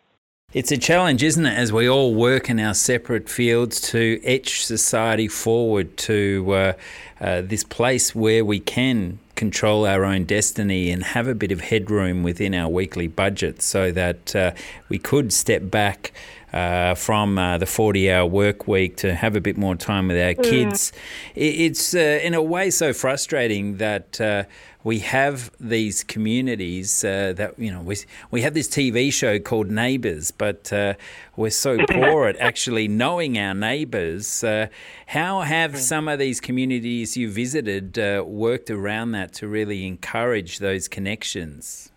It's 0.54 0.72
a 0.72 0.78
challenge, 0.78 1.22
isn't 1.22 1.44
it, 1.44 1.52
as 1.52 1.74
we 1.74 1.90
all 1.90 2.14
work 2.14 2.48
in 2.48 2.58
our 2.58 2.72
separate 2.72 3.28
fields 3.28 3.82
to 3.90 4.18
etch 4.24 4.64
society 4.64 5.28
forward 5.28 5.98
to 5.98 6.46
uh, 6.48 6.72
uh, 7.20 7.42
this 7.42 7.64
place 7.64 8.14
where 8.14 8.42
we 8.46 8.58
can 8.58 9.18
control 9.34 9.86
our 9.86 10.06
own 10.06 10.24
destiny 10.24 10.90
and 10.90 11.04
have 11.04 11.28
a 11.28 11.34
bit 11.34 11.52
of 11.52 11.60
headroom 11.60 12.22
within 12.22 12.54
our 12.54 12.68
weekly 12.68 13.06
budget 13.06 13.60
so 13.60 13.92
that 13.92 14.34
uh, 14.34 14.52
we 14.88 14.98
could 14.98 15.34
step 15.34 15.70
back 15.70 16.12
uh, 16.52 16.94
from 16.94 17.38
uh, 17.38 17.58
the 17.58 17.66
40 17.66 18.10
hour 18.10 18.26
work 18.26 18.66
week 18.66 18.96
to 18.96 19.14
have 19.14 19.36
a 19.36 19.40
bit 19.40 19.56
more 19.56 19.74
time 19.74 20.08
with 20.08 20.16
our 20.16 20.34
mm. 20.34 20.42
kids. 20.42 20.92
It's 21.34 21.94
uh, 21.94 22.20
in 22.22 22.34
a 22.34 22.42
way 22.42 22.70
so 22.70 22.92
frustrating 22.92 23.76
that 23.76 24.20
uh, 24.20 24.44
we 24.84 25.00
have 25.00 25.50
these 25.60 26.04
communities 26.04 27.04
uh, 27.04 27.34
that, 27.36 27.58
you 27.58 27.70
know, 27.70 27.80
we, 27.80 27.96
we 28.30 28.42
have 28.42 28.54
this 28.54 28.68
TV 28.68 29.12
show 29.12 29.38
called 29.38 29.70
Neighbours, 29.70 30.30
but 30.30 30.72
uh, 30.72 30.94
we're 31.36 31.50
so 31.50 31.78
poor 31.90 32.26
at 32.26 32.36
actually 32.38 32.88
knowing 32.88 33.38
our 33.38 33.54
neighbours. 33.54 34.42
how 35.06 35.40
have 35.40 35.76
some 35.78 36.08
of 36.08 36.18
these 36.18 36.40
communities 36.40 37.16
you 37.16 37.30
visited 37.30 37.98
worked 38.24 38.70
around 38.70 39.12
that 39.12 39.32
to 39.34 39.48
really 39.48 39.86
encourage 39.86 40.60
those 40.60 40.88
connections? 40.88 41.90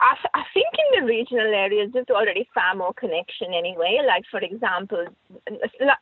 I, 0.00 0.14
I 0.34 0.44
think 0.54 0.68
in 0.78 0.87
regional 1.04 1.52
areas, 1.52 1.90
there's 1.92 2.06
already 2.10 2.48
far 2.54 2.74
more 2.74 2.92
connection 2.94 3.54
anyway. 3.54 4.00
Like, 4.06 4.24
for 4.30 4.40
example, 4.40 5.06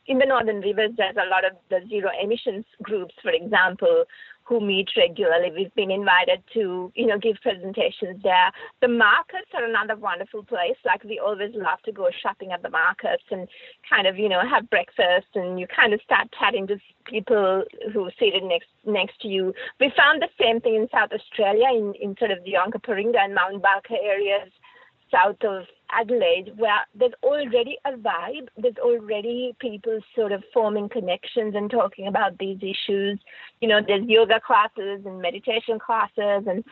in 0.06 0.18
the 0.18 0.26
Northern 0.26 0.60
Rivers, 0.60 0.92
there's 0.96 1.16
a 1.16 1.28
lot 1.28 1.44
of 1.44 1.52
the 1.70 1.86
zero 1.88 2.10
emissions 2.22 2.64
groups, 2.82 3.14
for 3.22 3.30
example, 3.30 4.04
who 4.46 4.60
meet 4.60 4.88
regularly. 4.96 5.50
We've 5.50 5.74
been 5.74 5.90
invited 5.90 6.42
to, 6.54 6.92
you 6.94 7.06
know, 7.06 7.18
give 7.18 7.36
presentations 7.42 8.22
there. 8.22 8.52
The 8.80 8.86
markets 8.88 9.50
are 9.54 9.64
another 9.64 9.96
wonderful 9.96 10.44
place. 10.44 10.76
Like 10.84 11.02
we 11.02 11.18
always 11.18 11.50
love 11.54 11.80
to 11.84 11.92
go 11.92 12.08
shopping 12.22 12.52
at 12.52 12.62
the 12.62 12.70
markets 12.70 13.24
and 13.30 13.48
kind 13.90 14.06
of, 14.06 14.18
you 14.18 14.28
know, 14.28 14.40
have 14.48 14.70
breakfast 14.70 15.26
and 15.34 15.58
you 15.58 15.66
kind 15.66 15.92
of 15.92 16.00
start 16.02 16.28
chatting 16.38 16.68
to 16.68 16.78
people 17.04 17.64
who 17.92 18.08
seated 18.20 18.44
next 18.44 18.68
next 18.84 19.20
to 19.22 19.28
you. 19.28 19.52
We 19.80 19.92
found 19.96 20.22
the 20.22 20.28
same 20.40 20.60
thing 20.60 20.76
in 20.76 20.88
South 20.92 21.10
Australia, 21.12 21.66
in, 21.72 21.94
in 22.00 22.16
sort 22.16 22.30
of 22.30 22.38
the 22.44 22.52
Onkaparinga 22.52 23.18
and 23.18 23.34
Mount 23.34 23.60
Barker 23.62 23.96
areas 24.00 24.52
south 25.10 25.42
of 25.42 25.64
Adelaide, 25.92 26.52
where 26.56 26.80
there's 26.94 27.12
already 27.22 27.78
a 27.84 27.92
vibe, 27.92 28.48
there's 28.56 28.76
already 28.78 29.54
people 29.60 30.00
sort 30.14 30.32
of 30.32 30.42
forming 30.52 30.88
connections 30.88 31.54
and 31.54 31.70
talking 31.70 32.08
about 32.08 32.38
these 32.38 32.58
issues. 32.58 33.18
You 33.60 33.68
know, 33.68 33.80
there's 33.86 34.06
yoga 34.06 34.40
classes 34.40 35.02
and 35.04 35.20
meditation 35.20 35.78
classes 35.78 36.44
and 36.46 36.64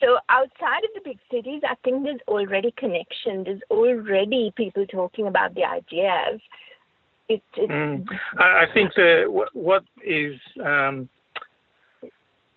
so 0.00 0.18
outside 0.30 0.82
of 0.84 0.90
the 0.94 1.02
big 1.04 1.18
cities, 1.30 1.60
I 1.62 1.74
think 1.84 2.04
there's 2.04 2.20
already 2.26 2.72
connection. 2.76 3.44
There's 3.44 3.60
already 3.70 4.50
people 4.56 4.86
talking 4.86 5.26
about 5.26 5.54
the 5.54 5.64
ideas. 5.64 6.40
It, 7.28 7.42
it 7.56 7.70
mm. 7.70 8.06
I 8.38 8.64
think 8.72 8.92
what, 9.30 9.54
what 9.54 9.84
is, 10.04 10.40
um, 10.64 11.08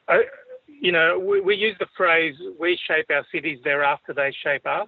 I, 0.08 0.24
you 0.67 0.93
know, 0.93 1.20
we, 1.20 1.41
we 1.41 1.55
use 1.55 1.75
the 1.79 1.88
phrase 1.96 2.36
"we 2.60 2.79
shape 2.88 3.08
our 3.12 3.25
cities, 3.32 3.60
thereafter 3.63 4.13
they 4.13 4.34
shape 4.41 4.65
us." 4.65 4.88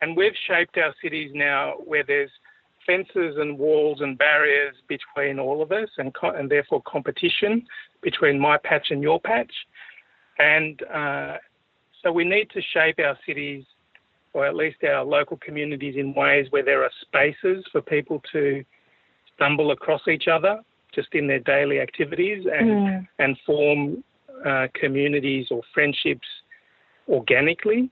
And 0.00 0.16
we've 0.16 0.36
shaped 0.46 0.76
our 0.78 0.94
cities 1.02 1.30
now 1.34 1.74
where 1.84 2.04
there's 2.04 2.30
fences 2.86 3.36
and 3.38 3.58
walls 3.58 4.00
and 4.00 4.16
barriers 4.16 4.74
between 4.88 5.38
all 5.38 5.62
of 5.62 5.72
us 5.72 5.88
and, 5.98 6.14
co- 6.14 6.30
and 6.30 6.50
therefore 6.50 6.82
competition 6.86 7.66
between 8.02 8.38
my 8.38 8.56
patch 8.58 8.88
and 8.90 9.02
your 9.02 9.20
patch. 9.20 9.52
And 10.38 10.80
uh, 10.84 11.36
so 12.02 12.12
we 12.12 12.24
need 12.24 12.50
to 12.50 12.60
shape 12.72 12.98
our 12.98 13.18
cities 13.26 13.64
or 14.32 14.46
at 14.46 14.54
least 14.54 14.76
our 14.84 15.02
local 15.04 15.38
communities 15.38 15.94
in 15.96 16.12
ways 16.14 16.46
where 16.50 16.62
there 16.62 16.84
are 16.84 16.90
spaces 17.00 17.64
for 17.72 17.80
people 17.80 18.22
to 18.32 18.62
stumble 19.34 19.70
across 19.70 20.02
each 20.08 20.28
other 20.28 20.60
just 20.94 21.08
in 21.12 21.26
their 21.26 21.40
daily 21.40 21.80
activities 21.80 22.46
and, 22.52 22.70
mm. 22.70 23.08
and 23.18 23.36
form 23.44 24.04
uh, 24.44 24.66
communities 24.74 25.46
or 25.50 25.62
friendships 25.72 26.26
organically 27.08 27.90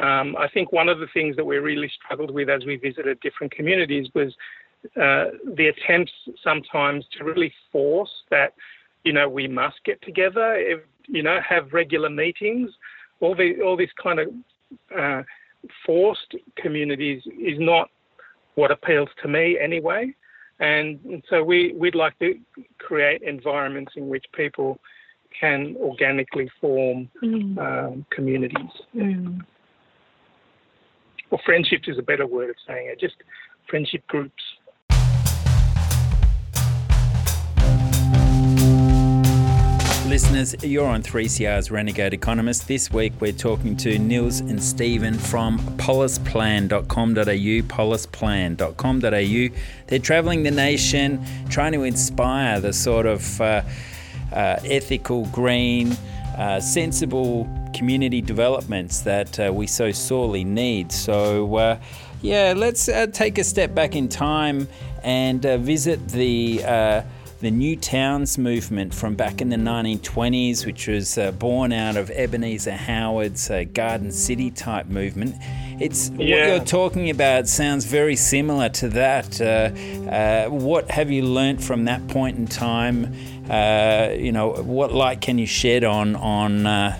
um, 0.00 0.36
I 0.36 0.48
think 0.48 0.72
one 0.72 0.88
of 0.88 0.98
the 0.98 1.06
things 1.12 1.36
that 1.36 1.44
we 1.44 1.58
really 1.58 1.90
struggled 2.02 2.30
with 2.30 2.48
as 2.48 2.64
we 2.64 2.76
visited 2.76 3.20
different 3.20 3.52
communities 3.52 4.08
was 4.14 4.34
uh, 4.96 5.36
the 5.56 5.68
attempts 5.68 6.12
sometimes 6.42 7.04
to 7.18 7.24
really 7.24 7.52
force 7.70 8.10
that, 8.30 8.54
you 9.04 9.12
know, 9.12 9.28
we 9.28 9.46
must 9.46 9.76
get 9.84 10.00
together, 10.02 10.54
if, 10.54 10.80
you 11.06 11.22
know, 11.22 11.38
have 11.46 11.72
regular 11.72 12.08
meetings, 12.08 12.70
all 13.20 13.34
the 13.34 13.60
all 13.60 13.76
this 13.76 13.90
kind 14.02 14.18
of 14.20 14.28
uh, 14.98 15.22
forced 15.84 16.34
communities 16.56 17.22
is 17.26 17.58
not 17.58 17.90
what 18.54 18.70
appeals 18.70 19.08
to 19.22 19.28
me 19.28 19.58
anyway. 19.58 20.14
And 20.60 21.22
so 21.28 21.42
we, 21.42 21.72
we'd 21.72 21.94
like 21.94 22.18
to 22.18 22.38
create 22.78 23.22
environments 23.22 23.92
in 23.96 24.08
which 24.08 24.24
people 24.34 24.78
can 25.38 25.74
organically 25.78 26.50
form 26.60 27.08
mm. 27.22 27.58
um, 27.58 28.04
communities. 28.10 28.70
Mm. 28.94 29.40
Well, 31.30 31.40
friendship 31.44 31.82
is 31.86 31.98
a 31.98 32.02
better 32.02 32.26
word 32.26 32.50
of 32.50 32.56
saying 32.66 32.88
it, 32.88 33.00
just 33.00 33.16
friendship 33.68 34.06
groups. 34.08 34.42
listeners, 40.10 40.56
you're 40.64 40.88
on 40.88 41.04
3CR's 41.04 41.70
Renegade 41.70 42.12
Economist. 42.12 42.66
This 42.66 42.90
week 42.90 43.12
we're 43.20 43.30
talking 43.30 43.76
to 43.76 43.96
Nils 43.96 44.40
and 44.40 44.60
Stephen 44.60 45.14
from 45.14 45.60
polisplan.com.au, 45.76 47.22
polisplan.com.au. 47.22 49.56
They're 49.86 49.98
travelling 50.00 50.42
the 50.42 50.50
nation, 50.50 51.24
trying 51.48 51.70
to 51.74 51.84
inspire 51.84 52.58
the 52.58 52.72
sort 52.72 53.06
of 53.06 53.40
uh, 53.40 53.62
uh, 54.32 54.58
ethical, 54.64 55.26
green, 55.26 55.96
uh, 56.40 56.58
sensible 56.58 57.46
community 57.74 58.22
developments 58.22 59.00
that 59.02 59.38
uh, 59.38 59.52
we 59.52 59.66
so 59.66 59.92
sorely 59.92 60.42
need. 60.42 60.90
So, 60.90 61.54
uh, 61.56 61.78
yeah, 62.22 62.54
let's 62.56 62.88
uh, 62.88 63.06
take 63.12 63.36
a 63.38 63.44
step 63.44 63.74
back 63.74 63.94
in 63.94 64.08
time 64.08 64.66
and 65.02 65.42
visit 65.42 66.08
the 66.08 66.62
the 67.40 67.50
New 67.50 67.74
Towns 67.74 68.36
movement 68.36 68.94
from 68.94 69.14
back 69.14 69.40
in 69.40 69.48
the 69.48 69.56
1920s, 69.56 70.66
which 70.66 70.86
was 70.86 71.16
uh, 71.16 71.32
born 71.32 71.72
out 71.72 71.96
of 71.96 72.10
Ebenezer 72.10 72.72
Howard's 72.72 73.50
uh, 73.50 73.64
Garden 73.72 74.12
City 74.12 74.50
type 74.50 74.86
movement. 74.86 75.34
It's 75.80 76.10
yeah. 76.10 76.16
what 76.18 76.26
you're 76.26 76.64
talking 76.66 77.08
about 77.08 77.48
sounds 77.48 77.86
very 77.86 78.16
similar 78.16 78.68
to 78.68 78.88
that. 78.90 79.40
Uh, 79.40 79.70
uh 80.10 80.50
what 80.50 80.90
have 80.90 81.10
you 81.10 81.22
learnt 81.22 81.62
from 81.62 81.86
that 81.86 82.06
point 82.08 82.36
in 82.36 82.46
time? 82.46 83.14
Uh, 83.50 84.14
you 84.16 84.30
know, 84.30 84.50
what 84.62 84.92
light 84.92 85.20
can 85.20 85.36
you 85.36 85.46
shed 85.46 85.82
on 85.82 86.14
on 86.14 86.66
uh, 86.66 86.96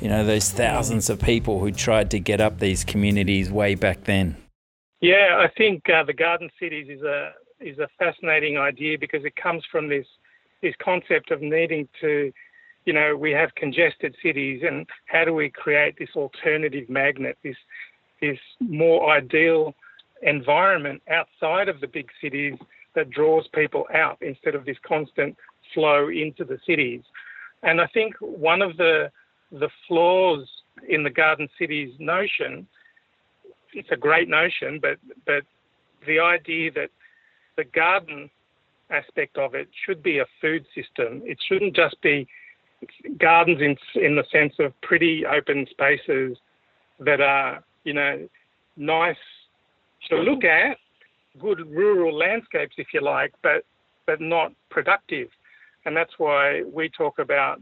you 0.00 0.08
know 0.08 0.24
those 0.24 0.50
thousands 0.50 1.10
of 1.10 1.20
people 1.20 1.60
who 1.60 1.70
tried 1.70 2.10
to 2.10 2.18
get 2.18 2.40
up 2.40 2.58
these 2.58 2.84
communities 2.84 3.50
way 3.50 3.74
back 3.74 4.04
then? 4.04 4.34
Yeah, 5.02 5.36
I 5.38 5.48
think 5.58 5.84
the 5.84 6.14
Garden 6.16 6.48
Cities 6.58 6.88
is 6.88 7.02
a 7.02 7.32
is 7.60 7.78
a 7.78 7.88
fascinating 7.98 8.56
idea 8.56 8.98
because 8.98 9.26
it 9.26 9.36
comes 9.36 9.62
from 9.70 9.88
this 9.88 10.06
this 10.62 10.74
concept 10.82 11.30
of 11.30 11.42
needing 11.42 11.86
to, 12.00 12.32
you 12.86 12.92
know, 12.94 13.14
we 13.14 13.32
have 13.32 13.54
congested 13.54 14.16
cities, 14.22 14.62
and 14.66 14.86
how 15.04 15.26
do 15.26 15.34
we 15.34 15.50
create 15.50 15.98
this 15.98 16.16
alternative 16.16 16.88
magnet, 16.88 17.36
this 17.44 17.56
this 18.22 18.38
more 18.58 19.10
ideal 19.14 19.74
environment 20.22 21.02
outside 21.10 21.68
of 21.68 21.80
the 21.80 21.86
big 21.86 22.08
cities 22.22 22.54
that 22.94 23.10
draws 23.10 23.46
people 23.54 23.86
out 23.94 24.16
instead 24.20 24.54
of 24.54 24.64
this 24.64 24.76
constant 24.82 25.36
flow 25.74 26.08
into 26.08 26.44
the 26.44 26.58
cities. 26.66 27.02
And 27.62 27.80
I 27.80 27.86
think 27.88 28.14
one 28.20 28.62
of 28.62 28.76
the 28.76 29.10
the 29.52 29.68
flaws 29.88 30.48
in 30.88 31.02
the 31.02 31.10
garden 31.10 31.48
cities 31.58 31.92
notion, 31.98 32.66
it's 33.72 33.90
a 33.90 33.96
great 33.96 34.28
notion, 34.28 34.78
but 34.80 34.98
but 35.26 35.42
the 36.06 36.20
idea 36.20 36.70
that 36.72 36.90
the 37.56 37.64
garden 37.64 38.30
aspect 38.90 39.36
of 39.38 39.54
it 39.54 39.68
should 39.84 40.02
be 40.02 40.18
a 40.18 40.26
food 40.40 40.64
system. 40.74 41.22
It 41.24 41.38
shouldn't 41.48 41.76
just 41.76 42.00
be 42.00 42.26
gardens 43.18 43.60
in 43.60 43.76
in 44.00 44.16
the 44.16 44.24
sense 44.32 44.54
of 44.58 44.78
pretty 44.80 45.24
open 45.26 45.66
spaces 45.70 46.36
that 46.98 47.20
are 47.20 47.62
you 47.84 47.92
know 47.92 48.28
nice 48.76 49.16
to 50.08 50.16
look 50.16 50.44
at, 50.44 50.78
good 51.38 51.60
rural 51.70 52.16
landscapes 52.16 52.74
if 52.78 52.88
you 52.92 53.02
like, 53.02 53.32
but 53.42 53.64
but 54.06 54.20
not 54.20 54.52
productive. 54.70 55.28
And 55.84 55.96
that's 55.96 56.12
why 56.18 56.62
we 56.62 56.88
talk 56.88 57.18
about 57.18 57.60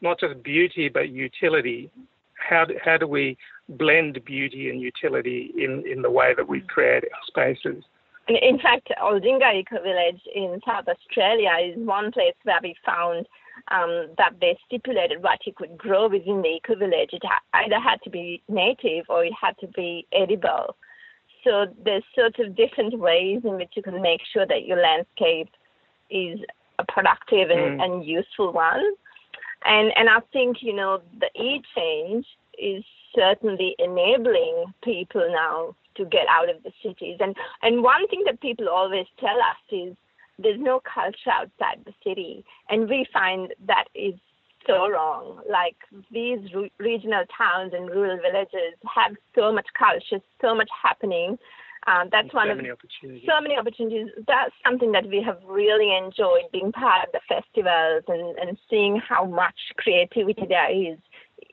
not 0.00 0.20
just 0.20 0.42
beauty 0.42 0.88
but 0.88 1.10
utility. 1.10 1.90
How 2.34 2.64
do, 2.64 2.74
how 2.84 2.96
do 2.96 3.06
we 3.06 3.36
blend 3.68 4.22
beauty 4.24 4.70
and 4.70 4.80
utility 4.80 5.52
in, 5.56 5.84
in 5.90 6.02
the 6.02 6.10
way 6.10 6.34
that 6.36 6.48
we 6.48 6.60
create 6.60 7.04
our 7.04 7.20
spaces? 7.26 7.84
In 8.28 8.58
fact, 8.58 8.88
Aldinga 9.02 9.54
Eco 9.54 9.82
Village 9.82 10.20
in 10.34 10.60
South 10.66 10.86
Australia 10.86 11.50
is 11.62 11.76
one 11.76 12.12
place 12.12 12.34
where 12.44 12.60
we 12.62 12.74
found 12.86 13.26
um, 13.70 14.08
that 14.18 14.34
they 14.40 14.56
stipulated 14.66 15.22
what 15.22 15.40
you 15.46 15.52
could 15.52 15.76
grow 15.76 16.08
within 16.08 16.42
the 16.42 16.48
eco 16.48 16.74
village. 16.76 17.10
It 17.12 17.22
either 17.54 17.80
had 17.80 18.00
to 18.04 18.10
be 18.10 18.42
native 18.48 19.06
or 19.08 19.24
it 19.24 19.32
had 19.40 19.58
to 19.58 19.66
be 19.68 20.06
edible. 20.12 20.76
So 21.44 21.66
there's 21.84 22.04
sort 22.14 22.38
of 22.38 22.56
different 22.56 22.98
ways 22.98 23.40
in 23.44 23.56
which 23.56 23.72
you 23.74 23.82
can 23.82 24.00
make 24.00 24.20
sure 24.32 24.46
that 24.46 24.66
your 24.66 24.80
landscape 24.80 25.50
is 26.10 26.38
productive 26.88 27.50
and, 27.50 27.80
mm. 27.80 27.84
and 27.84 28.04
useful 28.04 28.52
one. 28.52 28.84
And 29.64 29.92
and 29.96 30.08
I 30.08 30.20
think 30.32 30.58
you 30.60 30.74
know 30.74 31.00
the 31.18 31.30
e 31.40 31.62
change 31.76 32.26
is 32.58 32.84
certainly 33.14 33.74
enabling 33.78 34.72
people 34.82 35.26
now 35.30 35.76
to 35.96 36.04
get 36.04 36.26
out 36.28 36.48
of 36.48 36.62
the 36.62 36.72
cities. 36.82 37.18
And 37.20 37.36
and 37.62 37.82
one 37.82 38.06
thing 38.08 38.22
that 38.26 38.40
people 38.40 38.68
always 38.68 39.06
tell 39.20 39.36
us 39.36 39.62
is 39.70 39.96
there's 40.38 40.60
no 40.60 40.80
culture 40.80 41.30
outside 41.30 41.84
the 41.84 41.94
city, 42.04 42.44
and 42.68 42.88
we 42.88 43.06
find 43.12 43.54
that 43.66 43.84
is 43.94 44.14
so 44.66 44.88
wrong. 44.88 45.40
Like 45.48 45.76
these 46.10 46.40
re- 46.54 46.72
regional 46.78 47.24
towns 47.36 47.72
and 47.74 47.88
rural 47.90 48.18
villages 48.18 48.74
have 48.94 49.16
so 49.34 49.52
much 49.52 49.66
culture, 49.78 50.22
so 50.40 50.54
much 50.54 50.70
happening. 50.82 51.38
Um, 51.86 52.08
that's 52.12 52.32
one 52.32 52.46
so 52.46 52.52
of 52.52 52.56
many 52.58 52.70
opportunities. 52.70 53.28
so 53.28 53.40
many 53.40 53.56
opportunities. 53.56 54.08
That's 54.28 54.54
something 54.64 54.92
that 54.92 55.06
we 55.06 55.22
have 55.22 55.38
really 55.46 55.96
enjoyed 55.96 56.44
being 56.52 56.70
part 56.70 57.08
of 57.08 57.12
the 57.12 57.20
festivals 57.28 58.04
and, 58.06 58.38
and 58.38 58.56
seeing 58.70 58.96
how 58.96 59.24
much 59.24 59.56
creativity 59.76 60.46
there 60.48 60.70
is 60.70 60.98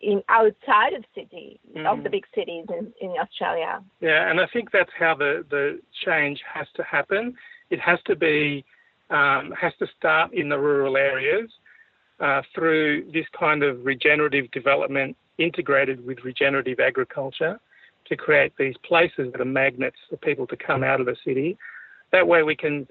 in 0.02 0.22
outside 0.30 0.94
of 0.94 1.04
city 1.16 1.60
mm. 1.76 1.86
of 1.86 2.04
the 2.04 2.10
mm. 2.10 2.14
big 2.14 2.26
cities 2.36 2.66
in, 2.70 2.94
in 3.02 3.16
Australia. 3.20 3.82
Yeah, 4.02 4.30
and 4.30 4.40
I 4.40 4.48
think 4.54 4.72
that's 4.72 4.92
how 4.98 5.16
the, 5.16 5.46
the 5.50 5.80
change 6.06 6.42
has 6.54 6.68
to 6.76 6.84
happen. 6.84 7.36
It 7.70 7.80
has 7.80 8.00
to 8.06 8.16
be 8.16 8.66
um, 9.10 9.52
has 9.60 9.74
to 9.80 9.88
start 9.98 10.34
in 10.34 10.50
the 10.50 10.60
rural 10.60 10.96
areas 10.96 11.50
uh, 12.20 12.44
through 12.54 13.10
this 13.12 13.26
kind 13.38 13.64
of 13.64 13.84
regenerative 13.84 14.52
development 14.52 15.18
integrated 15.40 16.06
with 16.06 16.20
regenerative 16.24 16.80
agriculture 16.80 17.60
to 18.10 18.18
create 18.18 18.54
these 18.58 18.76
places 18.84 19.32
that 19.32 19.42
are 19.42 19.46
magnets 19.46 19.98
for 20.10 20.18
people 20.18 20.48
to 20.48 20.58
come 20.58 20.84
out 20.84 21.00
of 21.00 21.06
the 21.06 21.16
city. 21.26 21.58
That 22.12 22.28
way 22.28 22.44
we 22.44 22.56
can 22.56 22.88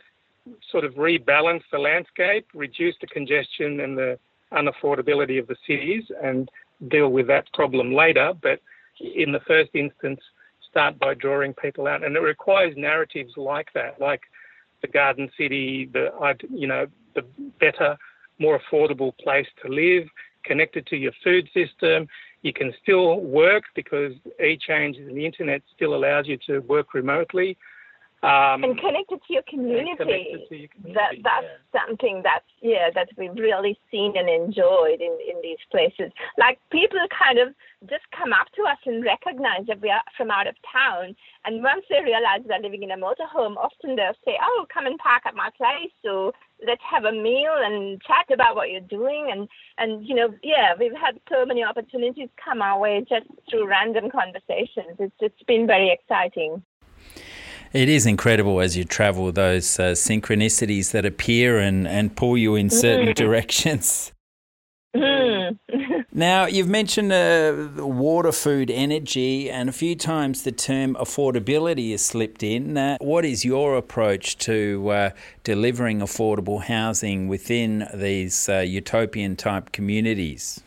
sort 0.71 0.85
of 0.85 0.95
rebalance 0.95 1.63
the 1.71 1.79
landscape, 1.79 2.47
reduce 2.55 2.95
the 3.01 3.07
congestion 3.07 3.81
and 3.81 3.99
the 3.99 4.19
unaffordability 4.53 5.39
of 5.39 5.47
the 5.47 5.57
cities 5.67 6.05
and 6.23 6.49
deal 6.89 7.09
with 7.09 7.27
that 7.27 7.53
problem 7.53 7.93
later, 7.93 8.33
but 8.41 8.61
in 9.01 9.33
the 9.33 9.41
first 9.41 9.71
instance, 9.75 10.21
start 10.71 10.99
by 10.99 11.15
drawing 11.15 11.55
people 11.55 11.87
out. 11.87 12.05
And 12.05 12.17
it 12.17 12.21
requires 12.21 12.75
narratives 12.77 13.33
like 13.37 13.73
that, 13.75 14.01
like 14.01 14.23
the 14.83 14.89
Garden 14.89 15.31
City, 15.37 15.89
the 15.93 16.11
you 16.51 16.67
know 16.67 16.87
the 17.15 17.23
better, 17.59 17.97
more 18.39 18.61
affordable 18.61 19.13
place 19.19 19.47
to 19.63 19.73
live, 19.73 20.09
connected 20.44 20.87
to 20.87 20.96
your 20.96 21.12
food 21.22 21.48
system. 21.55 22.09
You 22.42 22.53
can 22.53 22.72
still 22.83 23.20
work 23.20 23.64
because 23.74 24.12
e-change 24.42 24.96
and 24.96 25.16
the 25.16 25.27
internet 25.27 25.62
still 25.74 25.94
allows 25.94 26.27
you 26.29 26.38
to 26.46 26.61
work 26.61 26.94
remotely. 26.94 27.57
Um, 28.21 28.65
and 28.65 28.77
connected 28.77 29.21
to 29.29 29.33
your 29.33 29.45
community. 29.49 29.95
To 30.49 30.57
your 30.57 30.69
community 30.69 30.95
that 30.95 31.15
that's 31.23 31.47
yeah. 31.47 31.87
something 31.87 32.23
that 32.25 32.41
yeah 32.61 32.91
that 32.93 33.09
we've 33.17 33.35
really 33.35 33.79
seen 33.91 34.17
and 34.17 34.29
enjoyed 34.29 35.01
in 35.01 35.17
in 35.23 35.41
these 35.41 35.63
places. 35.71 36.11
Like 36.37 36.59
people 36.73 36.99
kind 37.15 37.39
of 37.39 37.55
just 37.89 38.03
come 38.11 38.33
up 38.33 38.51
to 38.57 38.63
us 38.63 38.79
and 38.87 39.05
recognize 39.05 39.67
that 39.69 39.81
we 39.81 39.91
are 39.91 40.03
from 40.17 40.33
out 40.33 40.49
of 40.49 40.57
town, 40.67 41.15
and 41.45 41.63
once 41.63 41.85
they 41.89 42.03
realize 42.03 42.43
they're 42.47 42.59
living 42.59 42.83
in 42.83 42.91
a 42.91 42.97
motorhome, 42.97 43.57
often 43.57 43.95
they'll 43.95 44.19
say, 44.25 44.37
"Oh, 44.43 44.67
come 44.73 44.87
and 44.87 44.99
park 44.99 45.23
at 45.25 45.37
my 45.37 45.51
place," 45.57 45.95
or 46.03 46.33
let's 46.67 46.83
have 46.91 47.05
a 47.05 47.13
meal 47.13 47.55
and 47.55 48.03
chat 48.03 48.27
about 48.35 48.57
what 48.57 48.71
you're 48.71 48.81
doing 48.81 49.29
and 49.31 49.49
and 49.79 50.05
you 50.05 50.13
know 50.13 50.35
yeah 50.43 50.75
we've 50.79 50.93
had 50.93 51.21
so 51.31 51.47
many 51.47 51.63
opportunities 51.63 52.29
come 52.45 52.61
our 52.61 52.81
way 52.81 53.05
just 53.09 53.27
through 53.49 53.65
random 53.65 54.11
conversations 54.11 54.97
it's 54.99 55.15
it's 55.21 55.43
been 55.47 55.69
very 55.69 55.91
exciting 55.91 56.61
it 57.73 57.89
is 57.89 58.07
incredible 58.07 58.61
as 58.61 58.77
you 58.77 58.85
travel 58.85 59.31
those 59.33 59.79
uh, 59.79 59.93
synchronicities 59.93 60.93
that 60.93 61.05
appear 61.05 61.59
and, 61.59 61.87
and 61.87 62.17
pull 62.17 62.37
you 62.37 62.55
in 62.55 62.71
certain 62.71 63.09
mm. 63.09 63.15
directions. 63.15 64.13
Mm. 64.97 65.59
Now, 66.13 66.47
you've 66.47 66.69
mentioned 66.69 67.13
uh, 67.13 67.69
water, 67.77 68.33
food, 68.33 68.71
energy, 68.71 69.51
and 69.51 69.69
a 69.69 69.73
few 69.73 69.95
times 69.95 70.43
the 70.43 70.51
term 70.51 70.97
affordability 70.97 71.93
has 71.93 72.05
slipped 72.05 72.43
in. 72.43 72.77
Uh, 72.77 72.97
what 73.01 73.25
is 73.25 73.45
your 73.45 73.77
approach 73.77 74.39
to 74.39 74.89
uh, 74.91 75.11
delivering 75.45 76.01
affordable 76.01 76.63
housing 76.63 77.29
within 77.29 77.87
these 77.95 78.49
uh, 78.49 78.59
utopian 78.59 79.37
type 79.37 79.71
communities? 79.71 80.61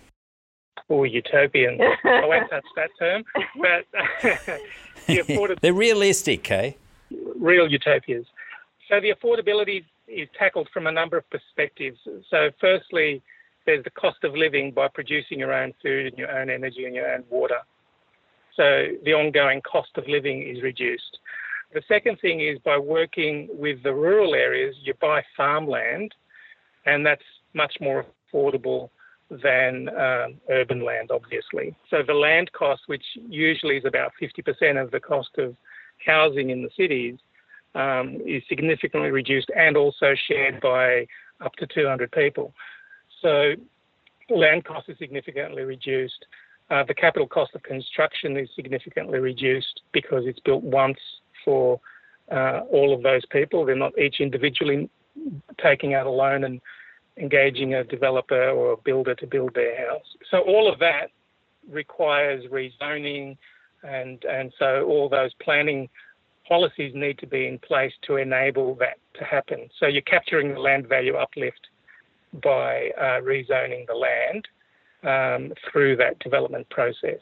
Or 0.88 1.06
utopian. 1.06 1.80
I 2.06 2.26
won't 2.26 2.50
touch 2.50 2.64
that 2.76 2.92
term, 3.00 3.24
but 3.60 4.60
the 5.08 5.18
affordability. 5.18 5.60
They're 5.60 5.74
realistic, 5.74 6.50
eh? 6.52 6.74
Real 7.41 7.69
utopias. 7.69 8.25
So 8.88 9.01
the 9.01 9.13
affordability 9.13 9.84
is 10.08 10.27
tackled 10.38 10.69
from 10.73 10.88
a 10.88 10.91
number 10.91 11.17
of 11.17 11.30
perspectives. 11.30 11.97
So, 12.30 12.49
firstly, 12.60 13.21
there's 13.65 13.84
the 13.84 13.91
cost 13.91 14.23
of 14.23 14.34
living 14.36 14.71
by 14.71 14.88
producing 14.88 15.39
your 15.39 15.54
own 15.54 15.73
food 15.82 16.08
and 16.08 16.17
your 16.17 16.32
own 16.32 16.49
energy 16.49 16.86
and 16.86 16.95
your 16.95 17.13
own 17.13 17.23
water. 17.30 17.60
So 18.56 18.88
the 19.06 19.13
ongoing 19.13 19.62
cost 19.62 19.89
of 19.95 20.08
living 20.08 20.43
is 20.43 20.62
reduced. 20.62 21.19
The 21.73 21.82
second 21.88 22.19
thing 22.19 22.41
is 22.41 22.60
by 22.65 22.77
working 22.77 23.47
with 23.51 23.82
the 23.84 23.93
rural 23.93 24.36
areas, 24.36 24.75
you 24.84 24.93
buy 24.99 25.23
farmland, 25.38 26.13
and 26.86 27.06
that's 27.06 27.23
much 27.54 27.73
more 27.80 28.06
affordable 28.34 28.89
than 29.30 29.88
um, 29.89 30.36
urban 30.49 30.84
land, 30.84 31.12
obviously. 31.12 31.75
So 31.89 32.04
the 32.06 32.13
land 32.13 32.51
cost, 32.51 32.82
which 32.88 33.06
usually 33.15 33.77
is 33.77 33.86
about 33.86 34.12
50% 34.21 34.82
of 34.82 34.91
the 34.91 34.99
cost 34.99 35.30
of 35.38 35.56
housing 36.06 36.49
in 36.49 36.62
the 36.62 36.69
cities, 36.75 37.15
um, 37.75 38.17
is 38.25 38.43
significantly 38.49 39.12
reduced 39.12 39.49
and 39.55 39.77
also 39.77 40.13
shared 40.27 40.60
by 40.62 41.07
up 41.43 41.53
to 41.55 41.67
200 41.67 42.12
people. 42.12 42.53
So 43.21 43.53
land 44.29 44.65
cost 44.65 44.89
is 44.89 44.97
significantly 44.97 45.63
reduced. 45.63 46.25
Uh, 46.69 46.84
the 46.88 46.93
capital 46.93 47.27
cost 47.27 47.53
of 47.55 47.63
construction 47.63 48.38
is 48.38 48.49
significantly 48.55 49.19
reduced 49.19 49.81
because 49.91 50.23
it's 50.25 50.39
built 50.39 50.63
once 50.63 50.99
for 51.43 51.79
uh, 52.31 52.62
all 52.71 52.93
of 52.93 53.03
those 53.03 53.25
people. 53.31 53.65
They're 53.65 53.75
not 53.75 53.97
each 53.97 54.19
individually 54.19 54.89
taking 55.62 55.93
out 55.93 56.07
a 56.07 56.10
loan 56.10 56.45
and 56.45 56.62
engaging 57.17 57.73
a 57.73 57.84
developer 57.84 58.49
or 58.49 58.73
a 58.73 58.77
builder 58.77 59.15
to 59.15 59.27
build 59.27 59.53
their 59.53 59.89
house. 59.89 60.05
So 60.29 60.39
all 60.39 60.71
of 60.71 60.79
that 60.79 61.07
requires 61.69 62.45
rezoning, 62.45 63.38
and 63.84 64.23
and 64.23 64.53
so 64.57 64.86
all 64.88 65.10
those 65.10 65.34
planning 65.41 65.89
policies 66.52 66.92
need 66.94 67.18
to 67.18 67.26
be 67.26 67.48
in 67.48 67.58
place 67.60 67.94
to 68.02 68.18
enable 68.18 68.76
that 68.76 68.98
to 69.18 69.24
happen. 69.24 69.70
So 69.80 69.86
you're 69.88 70.02
capturing 70.16 70.54
the 70.54 70.60
land 70.60 70.86
value 70.86 71.16
uplift 71.16 71.64
by 72.44 72.90
uh, 73.00 73.22
rezoning 73.24 73.88
the 73.88 74.00
land 74.08 74.44
um, 75.14 75.54
through 75.64 75.96
that 75.96 76.20
development 76.20 76.70
process. 76.70 77.22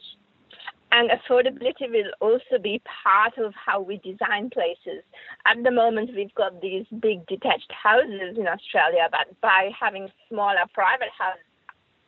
And 0.90 1.10
affordability 1.10 1.88
will 1.88 2.10
also 2.20 2.60
be 2.60 2.82
part 3.04 3.38
of 3.38 3.54
how 3.54 3.80
we 3.80 3.98
design 3.98 4.50
places. 4.50 5.04
At 5.46 5.62
the 5.62 5.70
moment, 5.70 6.10
we've 6.16 6.34
got 6.34 6.60
these 6.60 6.84
big 7.00 7.24
detached 7.28 7.70
houses 7.70 8.36
in 8.36 8.48
Australia, 8.48 9.06
but 9.12 9.40
by 9.40 9.70
having 9.78 10.08
smaller 10.28 10.66
private 10.74 11.14
house 11.16 11.38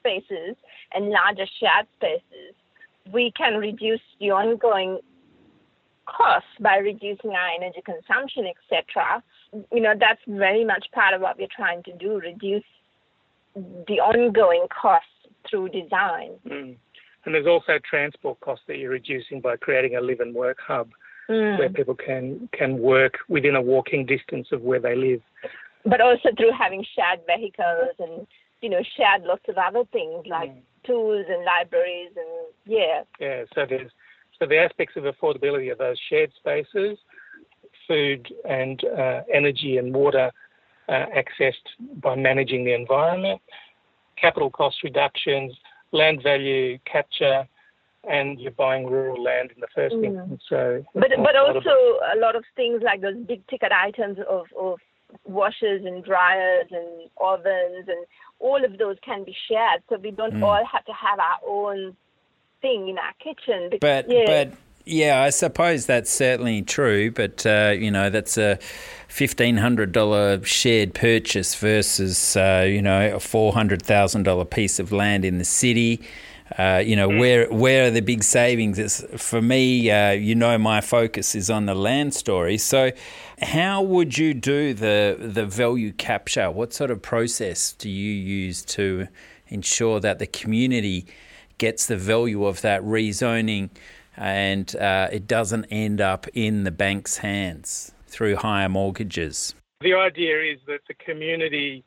spaces 0.01 0.57
and 0.93 1.11
larger 1.11 1.47
shared 1.61 1.87
spaces, 1.95 2.53
we 3.13 3.33
can 3.37 3.59
reduce 3.59 4.07
the 4.19 4.33
ongoing 4.33 4.99
costs 6.17 6.49
by 6.61 6.77
reducing 6.77 7.31
our 7.31 7.51
energy 7.57 7.83
consumption, 7.85 8.47
etc. 8.47 9.23
You 9.73 9.81
know, 9.81 9.95
that's 9.99 10.21
very 10.27 10.65
much 10.65 10.87
part 10.95 11.15
of 11.15 11.21
what 11.21 11.39
we're 11.39 11.49
trying 11.55 11.83
to 11.85 11.93
do, 11.93 12.19
reduce 12.19 12.65
the 13.55 14.01
ongoing 14.01 14.67
costs 14.69 15.09
through 15.49 15.69
design. 15.69 16.33
Mm. 16.49 16.77
And 17.25 17.35
there's 17.35 17.47
also 17.47 17.79
transport 17.89 18.41
costs 18.41 18.65
that 18.69 18.79
you're 18.79 18.91
reducing 18.91 19.41
by 19.41 19.57
creating 19.57 19.97
a 19.97 20.01
live 20.01 20.21
and 20.21 20.35
work 20.35 20.59
hub 20.67 20.91
mm. 21.29 21.59
where 21.59 21.69
people 21.69 21.95
can, 21.95 22.49
can 22.53 22.79
work 22.79 23.19
within 23.29 23.55
a 23.55 23.63
walking 23.63 24.07
distance 24.07 24.49
of 24.53 24.63
where 24.63 24.81
they 24.81 24.97
live. 24.97 25.21
But 25.85 26.01
also 26.01 26.31
through 26.37 26.53
having 26.59 26.85
shared 26.97 27.21
vehicles 27.27 27.95
and, 27.99 28.27
you 28.61 28.71
know, 28.71 28.83
shared 28.97 29.23
lots 29.23 29.45
of 29.49 29.57
other 29.59 29.85
things 29.93 30.25
like 30.27 30.51
mm. 30.51 30.61
tools 30.85 31.27
and 31.29 31.45
libraries 31.45 32.11
and 32.17 32.27
yeah. 32.65 33.03
Yeah, 33.21 33.45
so 33.55 33.67
there's 33.69 33.91
so 34.39 34.47
the 34.47 34.59
aspects 34.59 34.97
of 34.97 35.05
affordability 35.05 35.71
are 35.71 35.77
those 35.77 35.99
shared 36.09 36.33
spaces, 36.37 36.99
food 37.87 38.27
and 38.49 38.83
uh, 38.85 39.23
energy 39.33 39.77
and 39.77 39.95
water 39.95 40.31
uh, 40.89 41.07
accessed 41.17 41.55
by 42.01 42.15
managing 42.15 42.65
the 42.65 42.75
environment, 42.75 43.41
capital 44.21 44.51
cost 44.51 44.77
reductions, 44.83 45.53
land 45.93 46.23
value 46.23 46.79
capture, 46.91 47.47
and 48.05 48.41
you're 48.41 48.51
buying 48.53 48.87
rural 48.87 49.23
land 49.23 49.51
in 49.55 49.61
the 49.61 49.69
first 49.75 49.95
mm. 49.95 50.07
instance. 50.07 50.43
So, 50.49 50.85
but 50.95 51.11
but 51.19 51.37
also 51.37 51.71
a 52.15 52.19
lot 52.19 52.35
of 52.35 52.45
things 52.57 52.83
like 52.85 53.01
those 53.01 53.17
big 53.27 53.47
ticket 53.47 53.71
items 53.71 54.19
of, 54.29 54.47
of 54.59 54.79
washers 55.25 55.85
and 55.85 56.05
dryers 56.05 56.67
and 56.71 57.11
ovens 57.21 57.87
and 57.87 58.07
all 58.41 58.65
of 58.65 58.79
those 58.79 58.97
can 59.05 59.25
be 59.25 59.37
shared. 59.49 59.83
So 59.89 59.99
we 59.99 60.11
don't 60.11 60.35
mm. 60.35 60.43
all 60.43 60.65
have 60.71 60.85
to 60.87 60.93
have 60.93 61.19
our 61.21 61.39
own 61.47 61.97
thing 62.63 62.89
in 62.89 62.97
our 62.99 63.13
kitchen. 63.21 63.79
But 63.81 64.07
yeah. 64.09 64.25
but 64.27 64.53
yeah, 64.85 65.23
I 65.23 65.31
suppose 65.31 65.87
that's 65.87 66.11
certainly 66.11 66.63
true. 66.63 67.11
But 67.11 67.45
uh, 67.47 67.75
you 67.77 67.91
know, 67.91 68.11
that's 68.11 68.37
a 68.39 68.59
fifteen 69.09 69.57
hundred 69.59 69.93
dollar 69.93 70.43
shared 70.45 70.95
purchase 70.95 71.55
versus 71.55 72.37
uh, 72.37 72.67
you 72.69 72.83
know 72.83 73.17
a 73.17 73.21
four 73.21 73.53
hundred 73.53 73.83
thousand 73.83 74.25
dollar 74.25 74.45
piece 74.45 74.79
of 74.79 74.93
land 74.93 75.25
in 75.25 75.39
the 75.39 75.45
city. 75.45 76.01
Uh, 76.59 76.83
you 76.85 76.95
know 76.97 77.09
mm. 77.09 77.19
where 77.19 77.51
where 77.51 77.87
are 77.87 77.91
the 77.91 78.03
big 78.03 78.23
savings? 78.25 78.79
It's, 78.79 79.05
for 79.17 79.41
me, 79.41 79.91
uh, 79.91 80.11
you 80.11 80.35
know, 80.35 80.59
my 80.59 80.81
focus 80.81 81.35
is 81.35 81.49
on 81.49 81.67
the 81.67 81.75
land 81.75 82.15
story. 82.15 82.59
So, 82.59 82.91
how 83.41 83.83
would 83.83 84.19
you 84.19 84.35
do 84.35 84.75
the 84.75 85.17
the 85.19 85.47
value 85.47 85.93
capture? 85.93 86.51
What 86.51 86.75
sort 86.75 86.91
of 86.91 87.01
process 87.01 87.73
do 87.73 87.89
you 87.89 88.13
use 88.13 88.65
to 88.67 89.09
ensure 89.49 90.01
that 90.01 90.19
the 90.19 90.27
community 90.27 91.07
gets 91.63 91.87
the 91.87 91.97
value 91.97 92.45
of 92.45 92.61
that 92.61 92.83
rezoning? 92.83 93.71
and 94.17 94.77
uh, 94.77 95.09
it 95.11 95.27
doesn't 95.27 95.67
end 95.67 96.01
up 96.01 96.27
in 96.35 96.65
the 96.65 96.71
bank's 96.71 97.19
hands 97.19 97.93
through 98.07 98.37
higher 98.37 98.69
mortgages. 98.69 99.55
The 99.81 99.95
idea 99.95 100.41
is 100.43 100.59
that 100.67 100.81
the 100.87 100.95
community, 100.95 101.85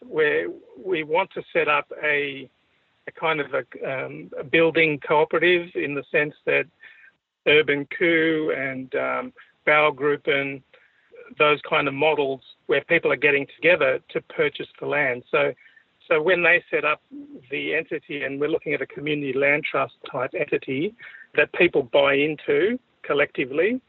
where 0.00 0.48
we 0.76 1.02
want 1.04 1.30
to 1.32 1.42
set 1.52 1.68
up 1.68 1.90
a, 2.02 2.48
a 3.06 3.12
kind 3.12 3.40
of 3.40 3.54
a, 3.54 4.04
um, 4.04 4.30
a, 4.38 4.44
building 4.44 4.98
cooperative 4.98 5.70
in 5.74 5.94
the 5.94 6.04
sense 6.10 6.34
that 6.44 6.66
Urban 7.46 7.86
Coup 7.86 8.52
and 8.56 8.94
um, 8.94 9.32
Baugruppen, 9.66 10.62
those 11.38 11.60
kind 11.68 11.88
of 11.88 11.94
models 11.94 12.40
where 12.66 12.82
people 12.84 13.12
are 13.12 13.16
getting 13.16 13.46
together 13.54 14.00
to 14.10 14.20
purchase 14.22 14.68
the 14.80 14.86
land. 14.86 15.22
So, 15.30 15.54
so 16.08 16.22
when 16.22 16.42
they 16.42 16.62
set 16.70 16.84
up 16.84 17.02
the 17.50 17.74
entity, 17.74 18.22
and 18.22 18.40
we're 18.40 18.48
looking 18.48 18.72
at 18.74 18.82
a 18.82 18.86
community 18.86 19.32
land 19.38 19.64
trust 19.70 19.94
type 20.10 20.30
entity, 20.38 20.94
that 21.36 21.52
people 21.52 21.82
buy 21.82 22.14
into 22.14 22.78
collectively. 23.02 23.80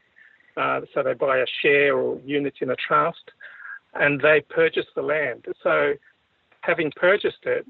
Uh, 0.56 0.80
so 0.92 1.02
they 1.02 1.14
buy 1.14 1.38
a 1.38 1.46
share 1.62 1.96
or 1.96 2.20
units 2.24 2.58
in 2.60 2.70
a 2.70 2.76
trust 2.76 3.30
and 3.94 4.20
they 4.20 4.40
purchase 4.48 4.86
the 4.94 5.02
land. 5.02 5.46
So 5.62 5.94
having 6.60 6.92
purchased 6.96 7.44
it, 7.44 7.66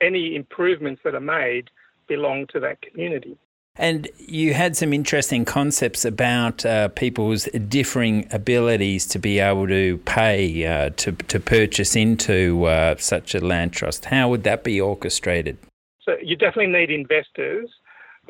any 0.00 0.34
improvements 0.36 1.02
that 1.04 1.14
are 1.14 1.20
made 1.20 1.70
belong 2.08 2.46
to 2.52 2.60
that 2.60 2.80
community. 2.82 3.36
And 3.76 4.08
you 4.18 4.52
had 4.52 4.76
some 4.76 4.92
interesting 4.92 5.44
concepts 5.44 6.04
about 6.04 6.66
uh, 6.66 6.88
people's 6.88 7.44
differing 7.68 8.26
abilities 8.30 9.06
to 9.08 9.18
be 9.18 9.38
able 9.38 9.68
to 9.68 9.98
pay 9.98 10.66
uh, 10.66 10.90
to, 10.96 11.12
to 11.12 11.40
purchase 11.40 11.96
into 11.96 12.64
uh, 12.64 12.96
such 12.98 13.34
a 13.34 13.40
land 13.40 13.72
trust. 13.72 14.06
How 14.06 14.28
would 14.28 14.42
that 14.44 14.64
be 14.64 14.80
orchestrated? 14.80 15.56
So 16.02 16.16
you 16.22 16.36
definitely 16.36 16.72
need 16.72 16.90
investors 16.90 17.70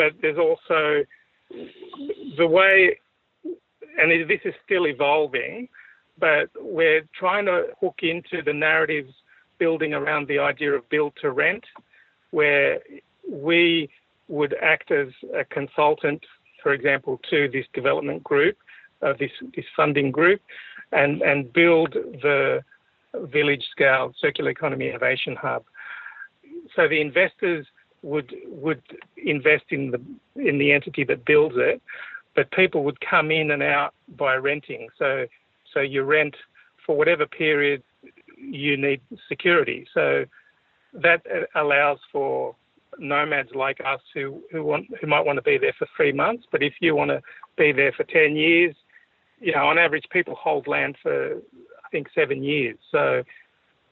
but 0.00 0.14
there's 0.22 0.38
also 0.38 1.05
the 2.38 2.46
way, 2.46 2.98
and 3.98 4.31
this 4.31 4.40
is 4.46 4.55
still 4.64 4.87
evolving, 4.87 5.68
but 6.18 6.48
we're 6.59 7.03
trying 7.14 7.44
to 7.44 7.66
hook 7.83 7.98
into 8.00 8.42
the 8.42 8.55
narratives 8.55 9.12
building 9.59 9.92
around 9.92 10.26
the 10.26 10.38
idea 10.38 10.72
of 10.72 10.88
build 10.88 11.12
to 11.20 11.31
rent, 11.31 11.64
where 12.31 12.79
we 13.31 13.90
would 14.30 14.54
act 14.62 14.90
as 14.90 15.08
a 15.34 15.44
consultant, 15.44 16.24
for 16.62 16.72
example, 16.72 17.20
to 17.30 17.48
this 17.52 17.66
development 17.74 18.22
group, 18.22 18.56
uh, 19.02 19.12
this, 19.18 19.32
this 19.54 19.64
funding 19.76 20.10
group, 20.10 20.40
and, 20.92 21.22
and 21.22 21.52
build 21.52 21.92
the 21.92 22.62
village 23.14 23.64
scale 23.70 24.12
circular 24.20 24.50
economy 24.50 24.88
innovation 24.88 25.36
hub. 25.36 25.64
So 26.76 26.88
the 26.88 27.00
investors 27.00 27.66
would 28.02 28.34
would 28.46 28.82
invest 29.16 29.64
in 29.70 29.90
the 29.90 30.00
in 30.36 30.58
the 30.58 30.72
entity 30.72 31.04
that 31.04 31.24
builds 31.24 31.56
it, 31.58 31.82
but 32.34 32.50
people 32.52 32.84
would 32.84 32.98
come 33.00 33.30
in 33.30 33.50
and 33.50 33.62
out 33.62 33.94
by 34.16 34.36
renting. 34.36 34.88
So 34.98 35.26
so 35.74 35.80
you 35.80 36.02
rent 36.02 36.36
for 36.86 36.96
whatever 36.96 37.26
period 37.26 37.82
you 38.36 38.76
need 38.76 39.00
security. 39.28 39.86
So 39.92 40.24
that 40.92 41.22
allows 41.54 41.98
for 42.10 42.54
nomads 43.00 43.50
like 43.54 43.80
us 43.84 44.00
who, 44.14 44.42
who 44.52 44.62
want 44.62 44.86
who 45.00 45.06
might 45.06 45.24
want 45.24 45.36
to 45.38 45.42
be 45.42 45.58
there 45.58 45.74
for 45.78 45.88
three 45.96 46.12
months. 46.12 46.44
But 46.52 46.62
if 46.62 46.74
you 46.80 46.94
want 46.94 47.10
to 47.10 47.20
be 47.56 47.72
there 47.72 47.92
for 47.92 48.04
ten 48.04 48.36
years, 48.36 48.74
you 49.40 49.52
know, 49.52 49.66
on 49.66 49.78
average, 49.78 50.04
people 50.12 50.34
hold 50.34 50.66
land 50.66 50.96
for 51.02 51.36
I 51.36 51.88
think 51.90 52.08
seven 52.14 52.42
years. 52.42 52.78
So, 52.92 53.24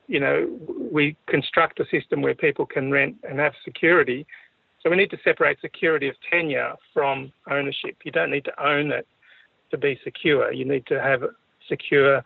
you 0.07 0.21
know, 0.21 0.49
we 0.93 1.17
construct 1.27 1.81
a 1.81 1.87
system 1.91 2.23
where 2.23 2.35
people 2.35 2.67
can 2.67 2.91
rent 2.91 3.17
and 3.29 3.39
have 3.39 3.53
security. 3.65 4.27
So 4.83 4.91
we 4.91 4.97
need 4.97 5.11
to 5.11 5.19
separate 5.25 5.61
security 5.61 6.09
of 6.09 6.15
tenure 6.31 6.75
from 6.95 7.33
ownership. 7.51 7.97
You 8.05 8.13
don't 8.13 8.31
need 8.31 8.45
to 8.45 8.65
own 8.65 8.93
it 8.93 9.09
to 9.73 9.77
be 9.77 9.99
secure. 10.05 10.53
You 10.53 10.65
need 10.65 10.87
to 10.87 11.03
have 11.03 11.25
a 11.25 11.31
secure 11.69 12.23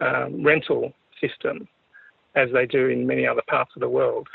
um, 0.00 0.42
rental 0.42 0.92
system, 1.20 1.68
as 2.34 2.48
they 2.52 2.66
do 2.66 2.88
in 2.88 3.06
many 3.06 3.26
other 3.26 3.42
parts 3.46 3.70
of 3.76 3.80
the 3.80 3.88
world. 3.88 4.26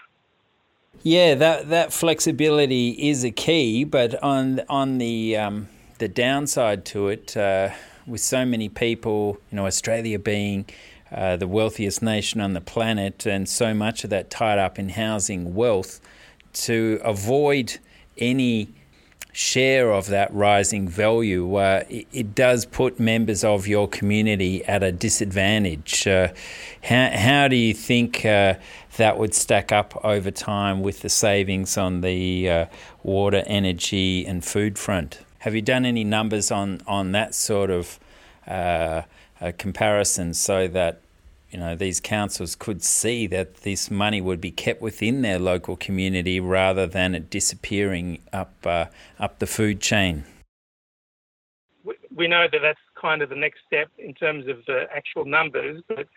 Yeah, 1.04 1.36
that 1.36 1.70
that 1.70 1.94
flexibility 1.94 2.90
is 3.10 3.24
a 3.24 3.32
key, 3.32 3.84
but 3.84 4.22
on 4.24 4.62
on 4.68 4.98
the 4.98 5.38
um, 5.38 5.70
the 6.00 6.08
downside 6.08 6.86
to 6.86 7.08
it, 7.10 7.38
uh, 7.38 7.70
with 8.06 8.22
so 8.22 8.46
many 8.46 8.68
people, 8.68 9.38
you 9.52 9.56
know, 9.56 9.66
Australia 9.66 10.20
being 10.20 10.66
uh, 11.12 11.38
the 11.38 11.48
wealthiest 11.48 12.02
nation 12.02 12.42
on 12.42 12.54
the 12.54 12.62
planet, 12.62 13.26
and 13.26 13.48
so 13.48 13.74
much 13.74 14.04
of 14.04 14.10
that 14.10 14.30
tied 14.30 14.60
up 14.60 14.78
in 14.78 14.90
housing 14.90 15.56
wealth, 15.56 16.02
to 16.54 17.00
avoid 17.04 17.78
any 18.18 18.70
share 19.38 19.94
of 19.94 20.08
that 20.08 20.34
rising 20.34 20.88
value, 20.88 21.58
uh, 21.58 21.84
it, 21.90 22.08
it, 22.12 22.34
does 22.34 22.66
put 22.66 23.00
members 23.00 23.44
of 23.44 23.68
your 23.68 23.88
community 23.88 24.66
at 24.66 24.82
a 24.82 24.92
disadvantage. 24.92 26.08
Uh, 26.08 26.30
how, 26.82 27.12
how 27.12 27.48
do 27.48 27.56
you 27.56 27.72
think 27.72 28.26
uh, 28.26 28.56
that 28.98 29.20
would 29.20 29.36
stack 29.36 29.72
up 29.72 30.04
over 30.04 30.32
time 30.32 30.82
with 30.82 31.02
the 31.02 31.10
savings 31.10 31.78
on 31.78 32.02
the 32.02 32.50
uh, 32.50 32.66
water, 33.04 33.44
energy, 33.46 34.26
and 34.26 34.44
food 34.44 34.80
front? 34.80 35.20
Have 35.38 35.54
you 35.54 35.62
done 35.62 35.86
any 35.86 36.04
numbers 36.04 36.50
on, 36.50 36.82
on 36.88 37.12
that 37.12 37.36
sort 37.36 37.70
of 37.70 38.00
uh, 38.48 39.04
comparison 39.60 40.34
so 40.34 40.68
that 40.70 41.00
you 41.52 41.60
know 41.60 41.76
these 41.76 42.00
councils 42.00 42.56
could 42.56 42.84
see 42.84 43.28
that 43.28 43.58
this 43.58 43.90
money 43.90 44.22
would 44.22 44.42
be 44.42 44.52
kept 44.52 44.82
within 44.82 45.22
their 45.22 45.40
local 45.40 45.76
community 45.76 46.40
rather 46.40 46.86
than 46.86 47.16
it 47.16 47.30
disappearing 47.30 48.20
up 48.34 48.54
uh, 48.66 48.86
up 49.20 49.40
the 49.40 49.48
food 49.48 49.82
chain. 49.82 50.26
We 52.16 52.28
know 52.28 52.48
that 52.52 52.60
that's 52.62 52.80
kind 53.00 53.22
of 53.22 53.30
the 53.30 53.36
next 53.36 53.60
step 53.66 53.90
in 53.98 54.14
terms 54.14 54.48
of 54.48 54.58
the 54.66 54.86
actual 54.96 55.26
numbers, 55.26 55.82
but 55.88 56.08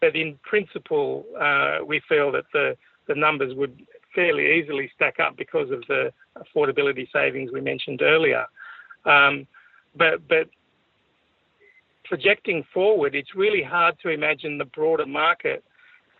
but 0.00 0.16
in 0.16 0.38
principle, 0.42 1.24
uh, 1.40 1.78
we 1.86 2.00
feel 2.08 2.32
that 2.32 2.44
the 2.52 2.76
the 3.06 3.14
numbers 3.14 3.54
would 3.54 3.86
fairly 4.14 4.58
easily 4.58 4.90
stack 4.94 5.18
up 5.20 5.36
because 5.36 5.70
of 5.70 5.82
the 5.88 6.12
affordability 6.36 7.06
savings 7.12 7.50
we 7.52 7.60
mentioned 7.60 8.02
earlier. 8.02 8.46
Um, 9.04 9.46
but 9.96 10.26
but 10.28 10.48
projecting 12.04 12.64
forward, 12.72 13.14
it's 13.14 13.34
really 13.34 13.62
hard 13.62 13.96
to 14.02 14.08
imagine 14.08 14.58
the 14.58 14.64
broader 14.64 15.06
market 15.06 15.64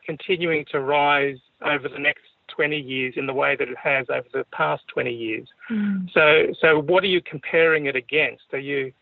continuing 0.04 0.64
to 0.72 0.80
rise 0.80 1.38
over 1.64 1.88
the 1.88 1.98
next 1.98 2.22
20 2.54 2.76
years 2.76 3.14
in 3.16 3.26
the 3.26 3.32
way 3.32 3.56
that 3.56 3.68
it 3.68 3.76
has 3.82 4.06
over 4.10 4.26
the 4.32 4.44
past 4.52 4.82
20 4.88 5.12
years. 5.12 5.48
Mm. 5.70 6.08
So, 6.12 6.52
so 6.60 6.80
what 6.80 7.02
are 7.04 7.08
you 7.08 7.20
comparing 7.22 7.86
it 7.86 7.96
against? 7.96 8.44
Are 8.52 8.58
you 8.58 8.92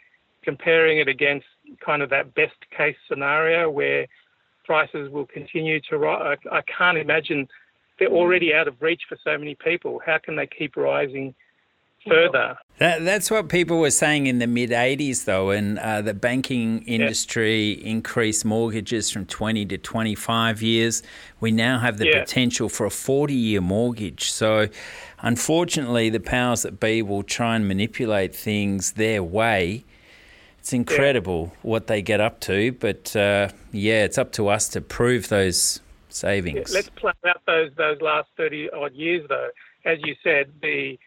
comparing 0.43 0.99
it 0.99 1.09
against 1.09 1.47
kind 1.85 2.03
of 2.03 2.11
that 2.11 2.35
best 2.35 2.55
case 2.77 2.97
scenario 3.09 3.71
where 3.71 4.07
prices 4.65 5.11
will 5.11 5.27
continue 5.27 5.81
to 5.91 5.99
rise? 5.99 6.39
I, 6.51 6.59
I 6.59 6.63
can't 6.63 6.99
imagine 6.99 7.49
they're 7.99 8.09
already 8.09 8.55
out 8.55 8.69
of 8.69 8.81
reach 8.81 9.03
for 9.09 9.19
so 9.23 9.37
many 9.37 9.55
people. 9.55 10.01
How 10.05 10.19
can 10.19 10.37
they 10.37 10.47
keep 10.47 10.77
rising 10.77 11.35
further. 12.07 12.57
That, 12.79 13.05
that's 13.05 13.31
what 13.31 13.49
people 13.49 13.79
were 13.79 13.91
saying 13.91 14.27
in 14.27 14.39
the 14.39 14.47
mid 14.47 14.71
80s, 14.71 15.25
though, 15.25 15.51
and 15.51 15.79
uh, 15.79 16.01
the 16.01 16.15
banking 16.15 16.83
industry 16.83 17.79
yeah. 17.79 17.91
increased 17.91 18.45
mortgages 18.45 19.11
from 19.11 19.27
20 19.27 19.67
to 19.67 19.79
25 19.79 20.63
years. 20.63 21.03
We 21.41 21.51
now 21.51 21.79
have 21.79 21.99
the 21.99 22.07
yeah. 22.07 22.21
potential 22.21 22.69
for 22.69 22.87
a 22.87 22.91
40 22.91 23.35
year 23.35 23.61
mortgage. 23.61 24.31
So, 24.31 24.69
unfortunately, 25.21 26.09
the 26.09 26.21
powers 26.21 26.63
that 26.63 26.81
be 26.81 27.03
will 27.03 27.23
try 27.23 27.57
and 27.57 27.69
manipulate 27.69 28.35
things 28.35 28.93
their 28.93 29.23
way. 29.23 29.85
It's 30.59 30.73
incredible 30.73 31.53
yeah. 31.53 31.59
what 31.63 31.87
they 31.87 32.03
get 32.03 32.21
up 32.21 32.41
to, 32.41 32.73
but 32.73 33.15
uh, 33.17 33.49
yeah, 33.73 34.05
it's 34.05 34.19
up 34.19 34.33
to 34.33 34.49
us 34.49 34.69
to 34.71 34.81
prove 34.81 35.29
those 35.29 35.81
savings. 36.11 36.73
let's 36.73 36.91
play 36.91 37.13
out 37.27 37.41
those 37.47 37.71
those 37.77 38.01
last 38.01 38.29
30 38.37 38.71
odd 38.71 38.95
years, 38.95 39.27
though. 39.29 39.49
As 39.85 39.99
you 40.03 40.15
said, 40.23 40.53
the 40.61 40.99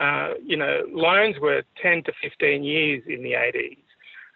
uh, 0.00 0.34
you 0.44 0.56
know, 0.56 0.82
loans 0.90 1.36
were 1.40 1.62
10 1.82 2.04
to 2.04 2.12
15 2.22 2.64
years 2.64 3.02
in 3.06 3.22
the 3.22 3.32
80s. 3.32 3.76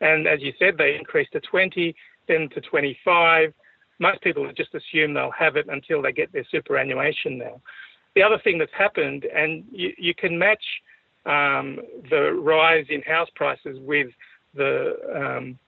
And 0.00 0.27
as 0.27 0.40
you 0.40 0.53
said, 0.59 0.77
they 0.77 0.94
increased 0.94 1.33
to 1.33 1.40
20, 1.40 1.94
then 2.29 2.48
to 2.55 2.61
25. 2.61 3.53
Most 3.98 4.20
people 4.22 4.50
just 4.57 4.74
assume 4.74 5.14
they'll 5.14 5.31
have 5.31 5.57
it 5.57 5.66
until 5.68 6.03
they 6.03 6.12
get 6.12 6.33
their 6.33 6.46
superannuation 6.50 7.38
now. 7.38 7.61
The 8.14 8.22
other 8.22 8.38
thing 8.38 8.59
that's 8.59 8.72
happened, 8.77 9.24
and 9.24 9.64
you, 9.72 9.92
you 9.96 10.14
can 10.14 10.38
match 10.38 10.62
um, 11.27 11.79
the 12.11 12.33
rise 12.33 12.87
in 12.90 13.00
house 13.03 13.29
prices 13.35 13.79
with 13.81 14.09
the 14.55 14.94
um, 15.16 15.59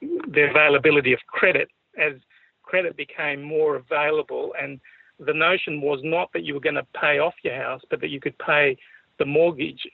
the 0.00 0.48
availability 0.48 1.12
of 1.12 1.18
credit 1.26 1.68
as 1.98 2.14
credit 2.62 2.96
became 2.96 3.42
more 3.42 3.76
available 3.76 4.54
and 4.58 4.80
the 5.26 5.34
notion 5.34 5.80
was 5.80 6.00
not 6.02 6.32
that 6.32 6.42
you 6.42 6.54
were 6.54 6.60
going 6.60 6.74
to 6.74 6.86
pay 6.98 7.18
off 7.18 7.34
your 7.42 7.54
house, 7.54 7.82
but 7.90 8.00
that 8.00 8.10
you 8.10 8.20
could 8.20 8.36
pay 8.38 8.76
the 9.22 9.26
mortgage 9.26 9.86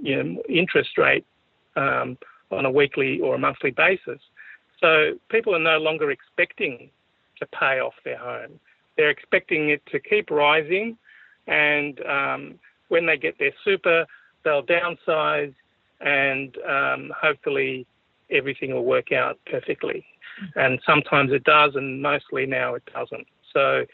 you 0.00 0.22
know, 0.22 0.42
interest 0.48 0.96
rate 0.96 1.26
um, 1.74 2.16
on 2.52 2.64
a 2.64 2.70
weekly 2.70 3.18
or 3.20 3.34
a 3.34 3.38
monthly 3.38 3.72
basis. 3.72 4.20
So 4.80 5.18
people 5.28 5.56
are 5.56 5.66
no 5.72 5.78
longer 5.78 6.12
expecting 6.12 6.88
to 7.40 7.46
pay 7.46 7.80
off 7.80 7.94
their 8.04 8.16
home. 8.16 8.60
They're 8.96 9.10
expecting 9.10 9.70
it 9.70 9.82
to 9.90 9.98
keep 9.98 10.30
rising, 10.30 10.96
and 11.48 12.00
um, 12.06 12.60
when 12.86 13.06
they 13.06 13.16
get 13.16 13.36
their 13.40 13.50
super, 13.64 14.06
they'll 14.44 14.62
downsize, 14.62 15.54
and 16.00 16.56
um, 16.58 17.12
hopefully 17.20 17.86
everything 18.30 18.72
will 18.72 18.84
work 18.84 19.10
out 19.10 19.36
perfectly. 19.50 20.06
And 20.54 20.78
sometimes 20.86 21.32
it 21.32 21.42
does, 21.42 21.72
and 21.74 22.00
mostly 22.00 22.46
now 22.46 22.74
it 22.74 22.84
doesn't. 22.94 23.26
So 23.52 23.84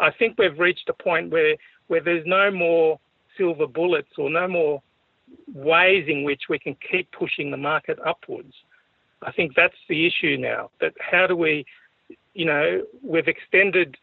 I 0.00 0.10
think 0.10 0.36
we've 0.36 0.58
reached 0.58 0.88
a 0.88 0.94
point 0.94 1.30
where 1.30 1.54
where 1.86 2.02
there's 2.02 2.26
no 2.26 2.50
more 2.50 2.98
silver 3.36 3.66
bullets 3.66 4.10
or 4.18 4.30
no 4.30 4.48
more 4.48 4.82
ways 5.54 6.06
in 6.08 6.24
which 6.24 6.42
we 6.48 6.58
can 6.58 6.76
keep 6.90 7.10
pushing 7.12 7.50
the 7.50 7.56
market 7.56 7.98
upwards. 8.06 8.54
I 9.22 9.32
think 9.32 9.52
that's 9.54 9.74
the 9.88 10.06
issue 10.06 10.36
now. 10.38 10.70
That 10.80 10.94
how 10.98 11.26
do 11.26 11.36
we, 11.36 11.64
you 12.34 12.44
know, 12.44 12.82
we've 13.02 13.28
extended 13.28 13.96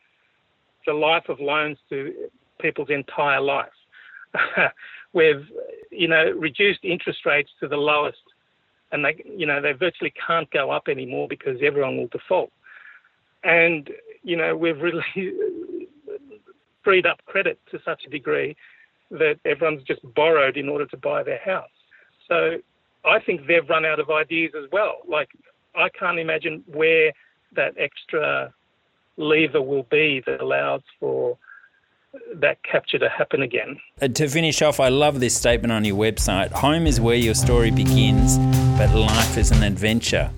the 0.85 0.93
life 0.93 1.29
of 1.29 1.39
loans 1.39 1.77
to 1.89 2.13
people's 2.61 2.89
entire 2.89 3.41
life. 3.41 3.67
we've, 5.13 5.45
you 5.91 6.07
know, 6.07 6.31
reduced 6.37 6.79
interest 6.83 7.25
rates 7.25 7.49
to 7.59 7.67
the 7.67 7.77
lowest, 7.77 8.17
and 8.91 9.03
they, 9.03 9.23
you 9.25 9.45
know, 9.45 9.61
they 9.61 9.73
virtually 9.73 10.13
can't 10.25 10.49
go 10.51 10.71
up 10.71 10.87
anymore 10.87 11.27
because 11.27 11.57
everyone 11.63 11.97
will 11.97 12.07
default. 12.07 12.51
And 13.43 13.89
you 14.23 14.35
know, 14.35 14.55
we've 14.55 14.79
really 14.79 15.03
freed 16.83 17.05
up 17.05 17.19
credit 17.25 17.59
to 17.71 17.79
such 17.85 18.03
a 18.05 18.09
degree 18.09 18.55
that 19.12 19.39
everyone's 19.45 19.84
just 19.84 20.02
borrowed 20.15 20.58
in 20.58 20.69
order 20.69 20.86
to 20.88 20.98
buy 20.98 21.24
their 21.24 21.39
house. 21.39 21.69
So 22.28 22.58
I 23.06 23.19
think 23.19 23.48
they've 23.48 23.67
run 23.67 23.86
out 23.86 24.00
of 24.00 24.10
ideas 24.10 24.52
as 24.58 24.69
well. 24.72 24.98
Like, 25.08 25.30
I 25.76 25.89
can't 25.89 26.19
imagine 26.19 26.63
where 26.67 27.12
that 27.56 27.74
extra 27.78 28.54
lever 29.17 29.62
will 29.62 29.88
be 29.89 30.22
that 30.26 30.41
allows 30.41 30.82
for 31.00 31.38
that 32.36 32.58
capture 32.63 32.98
to 32.98 33.10
happen 33.10 33.41
again. 33.41 33.80
Uh, 34.02 34.08
to 34.08 34.28
finish 34.28 34.62
off, 34.62 34.80
I 34.80 34.89
love 34.89 35.19
this 35.19 35.36
statement 35.36 35.72
on 35.72 35.86
your 35.86 35.95
website 35.95 36.52
Home 36.52 36.88
is 36.88 37.00
where 37.00 37.15
your 37.15 37.36
story 37.36 37.69
begins, 37.69 38.38
but 38.78 38.93
life 38.95 39.38
is 39.38 39.52
an 39.52 39.63
adventure 39.63 40.32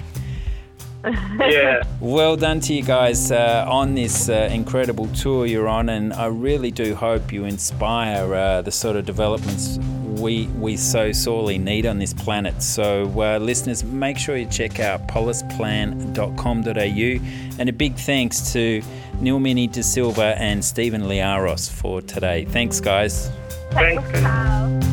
yeah. 1.04 1.84
Well 2.00 2.36
done 2.36 2.60
to 2.62 2.74
you 2.74 2.82
guys 2.82 3.32
uh, 3.32 3.64
on 3.68 3.94
this 3.94 4.28
uh, 4.28 4.50
incredible 4.52 5.06
tour 5.10 5.46
you're 5.46 5.68
on, 5.68 5.90
and 5.90 6.14
I 6.14 6.26
really 6.26 6.72
do 6.72 6.96
hope 6.96 7.32
you 7.32 7.46
inspire 7.46 8.34
uh, 8.34 8.64
the 8.64 8.72
sort 8.72 8.96
of 8.96 9.06
developments 9.06 9.78
we 10.20 10.48
we 10.58 10.78
so 10.78 11.12
sorely 11.12 11.58
need 11.58 11.86
on 11.86 12.00
this 12.00 12.14
planet. 12.14 12.62
So, 12.62 13.06
uh, 13.22 13.40
listeners, 13.40 13.84
make 13.84 14.18
sure 14.18 14.38
you 14.38 14.46
check 14.46 14.80
out 14.80 15.08
polisplan.com.au, 15.08 17.60
and 17.60 17.70
a 17.70 17.74
big 17.74 17.96
thanks 17.96 18.54
to 18.54 18.82
Nilmini 19.22 19.72
De 19.72 19.84
Silva 19.84 20.36
and 20.38 20.64
Stephen 20.64 21.04
Liaros 21.04 21.70
for 21.70 22.02
today. 22.02 22.46
Thanks, 22.46 22.80
guys. 22.80 23.30
Thanks. 23.72 24.91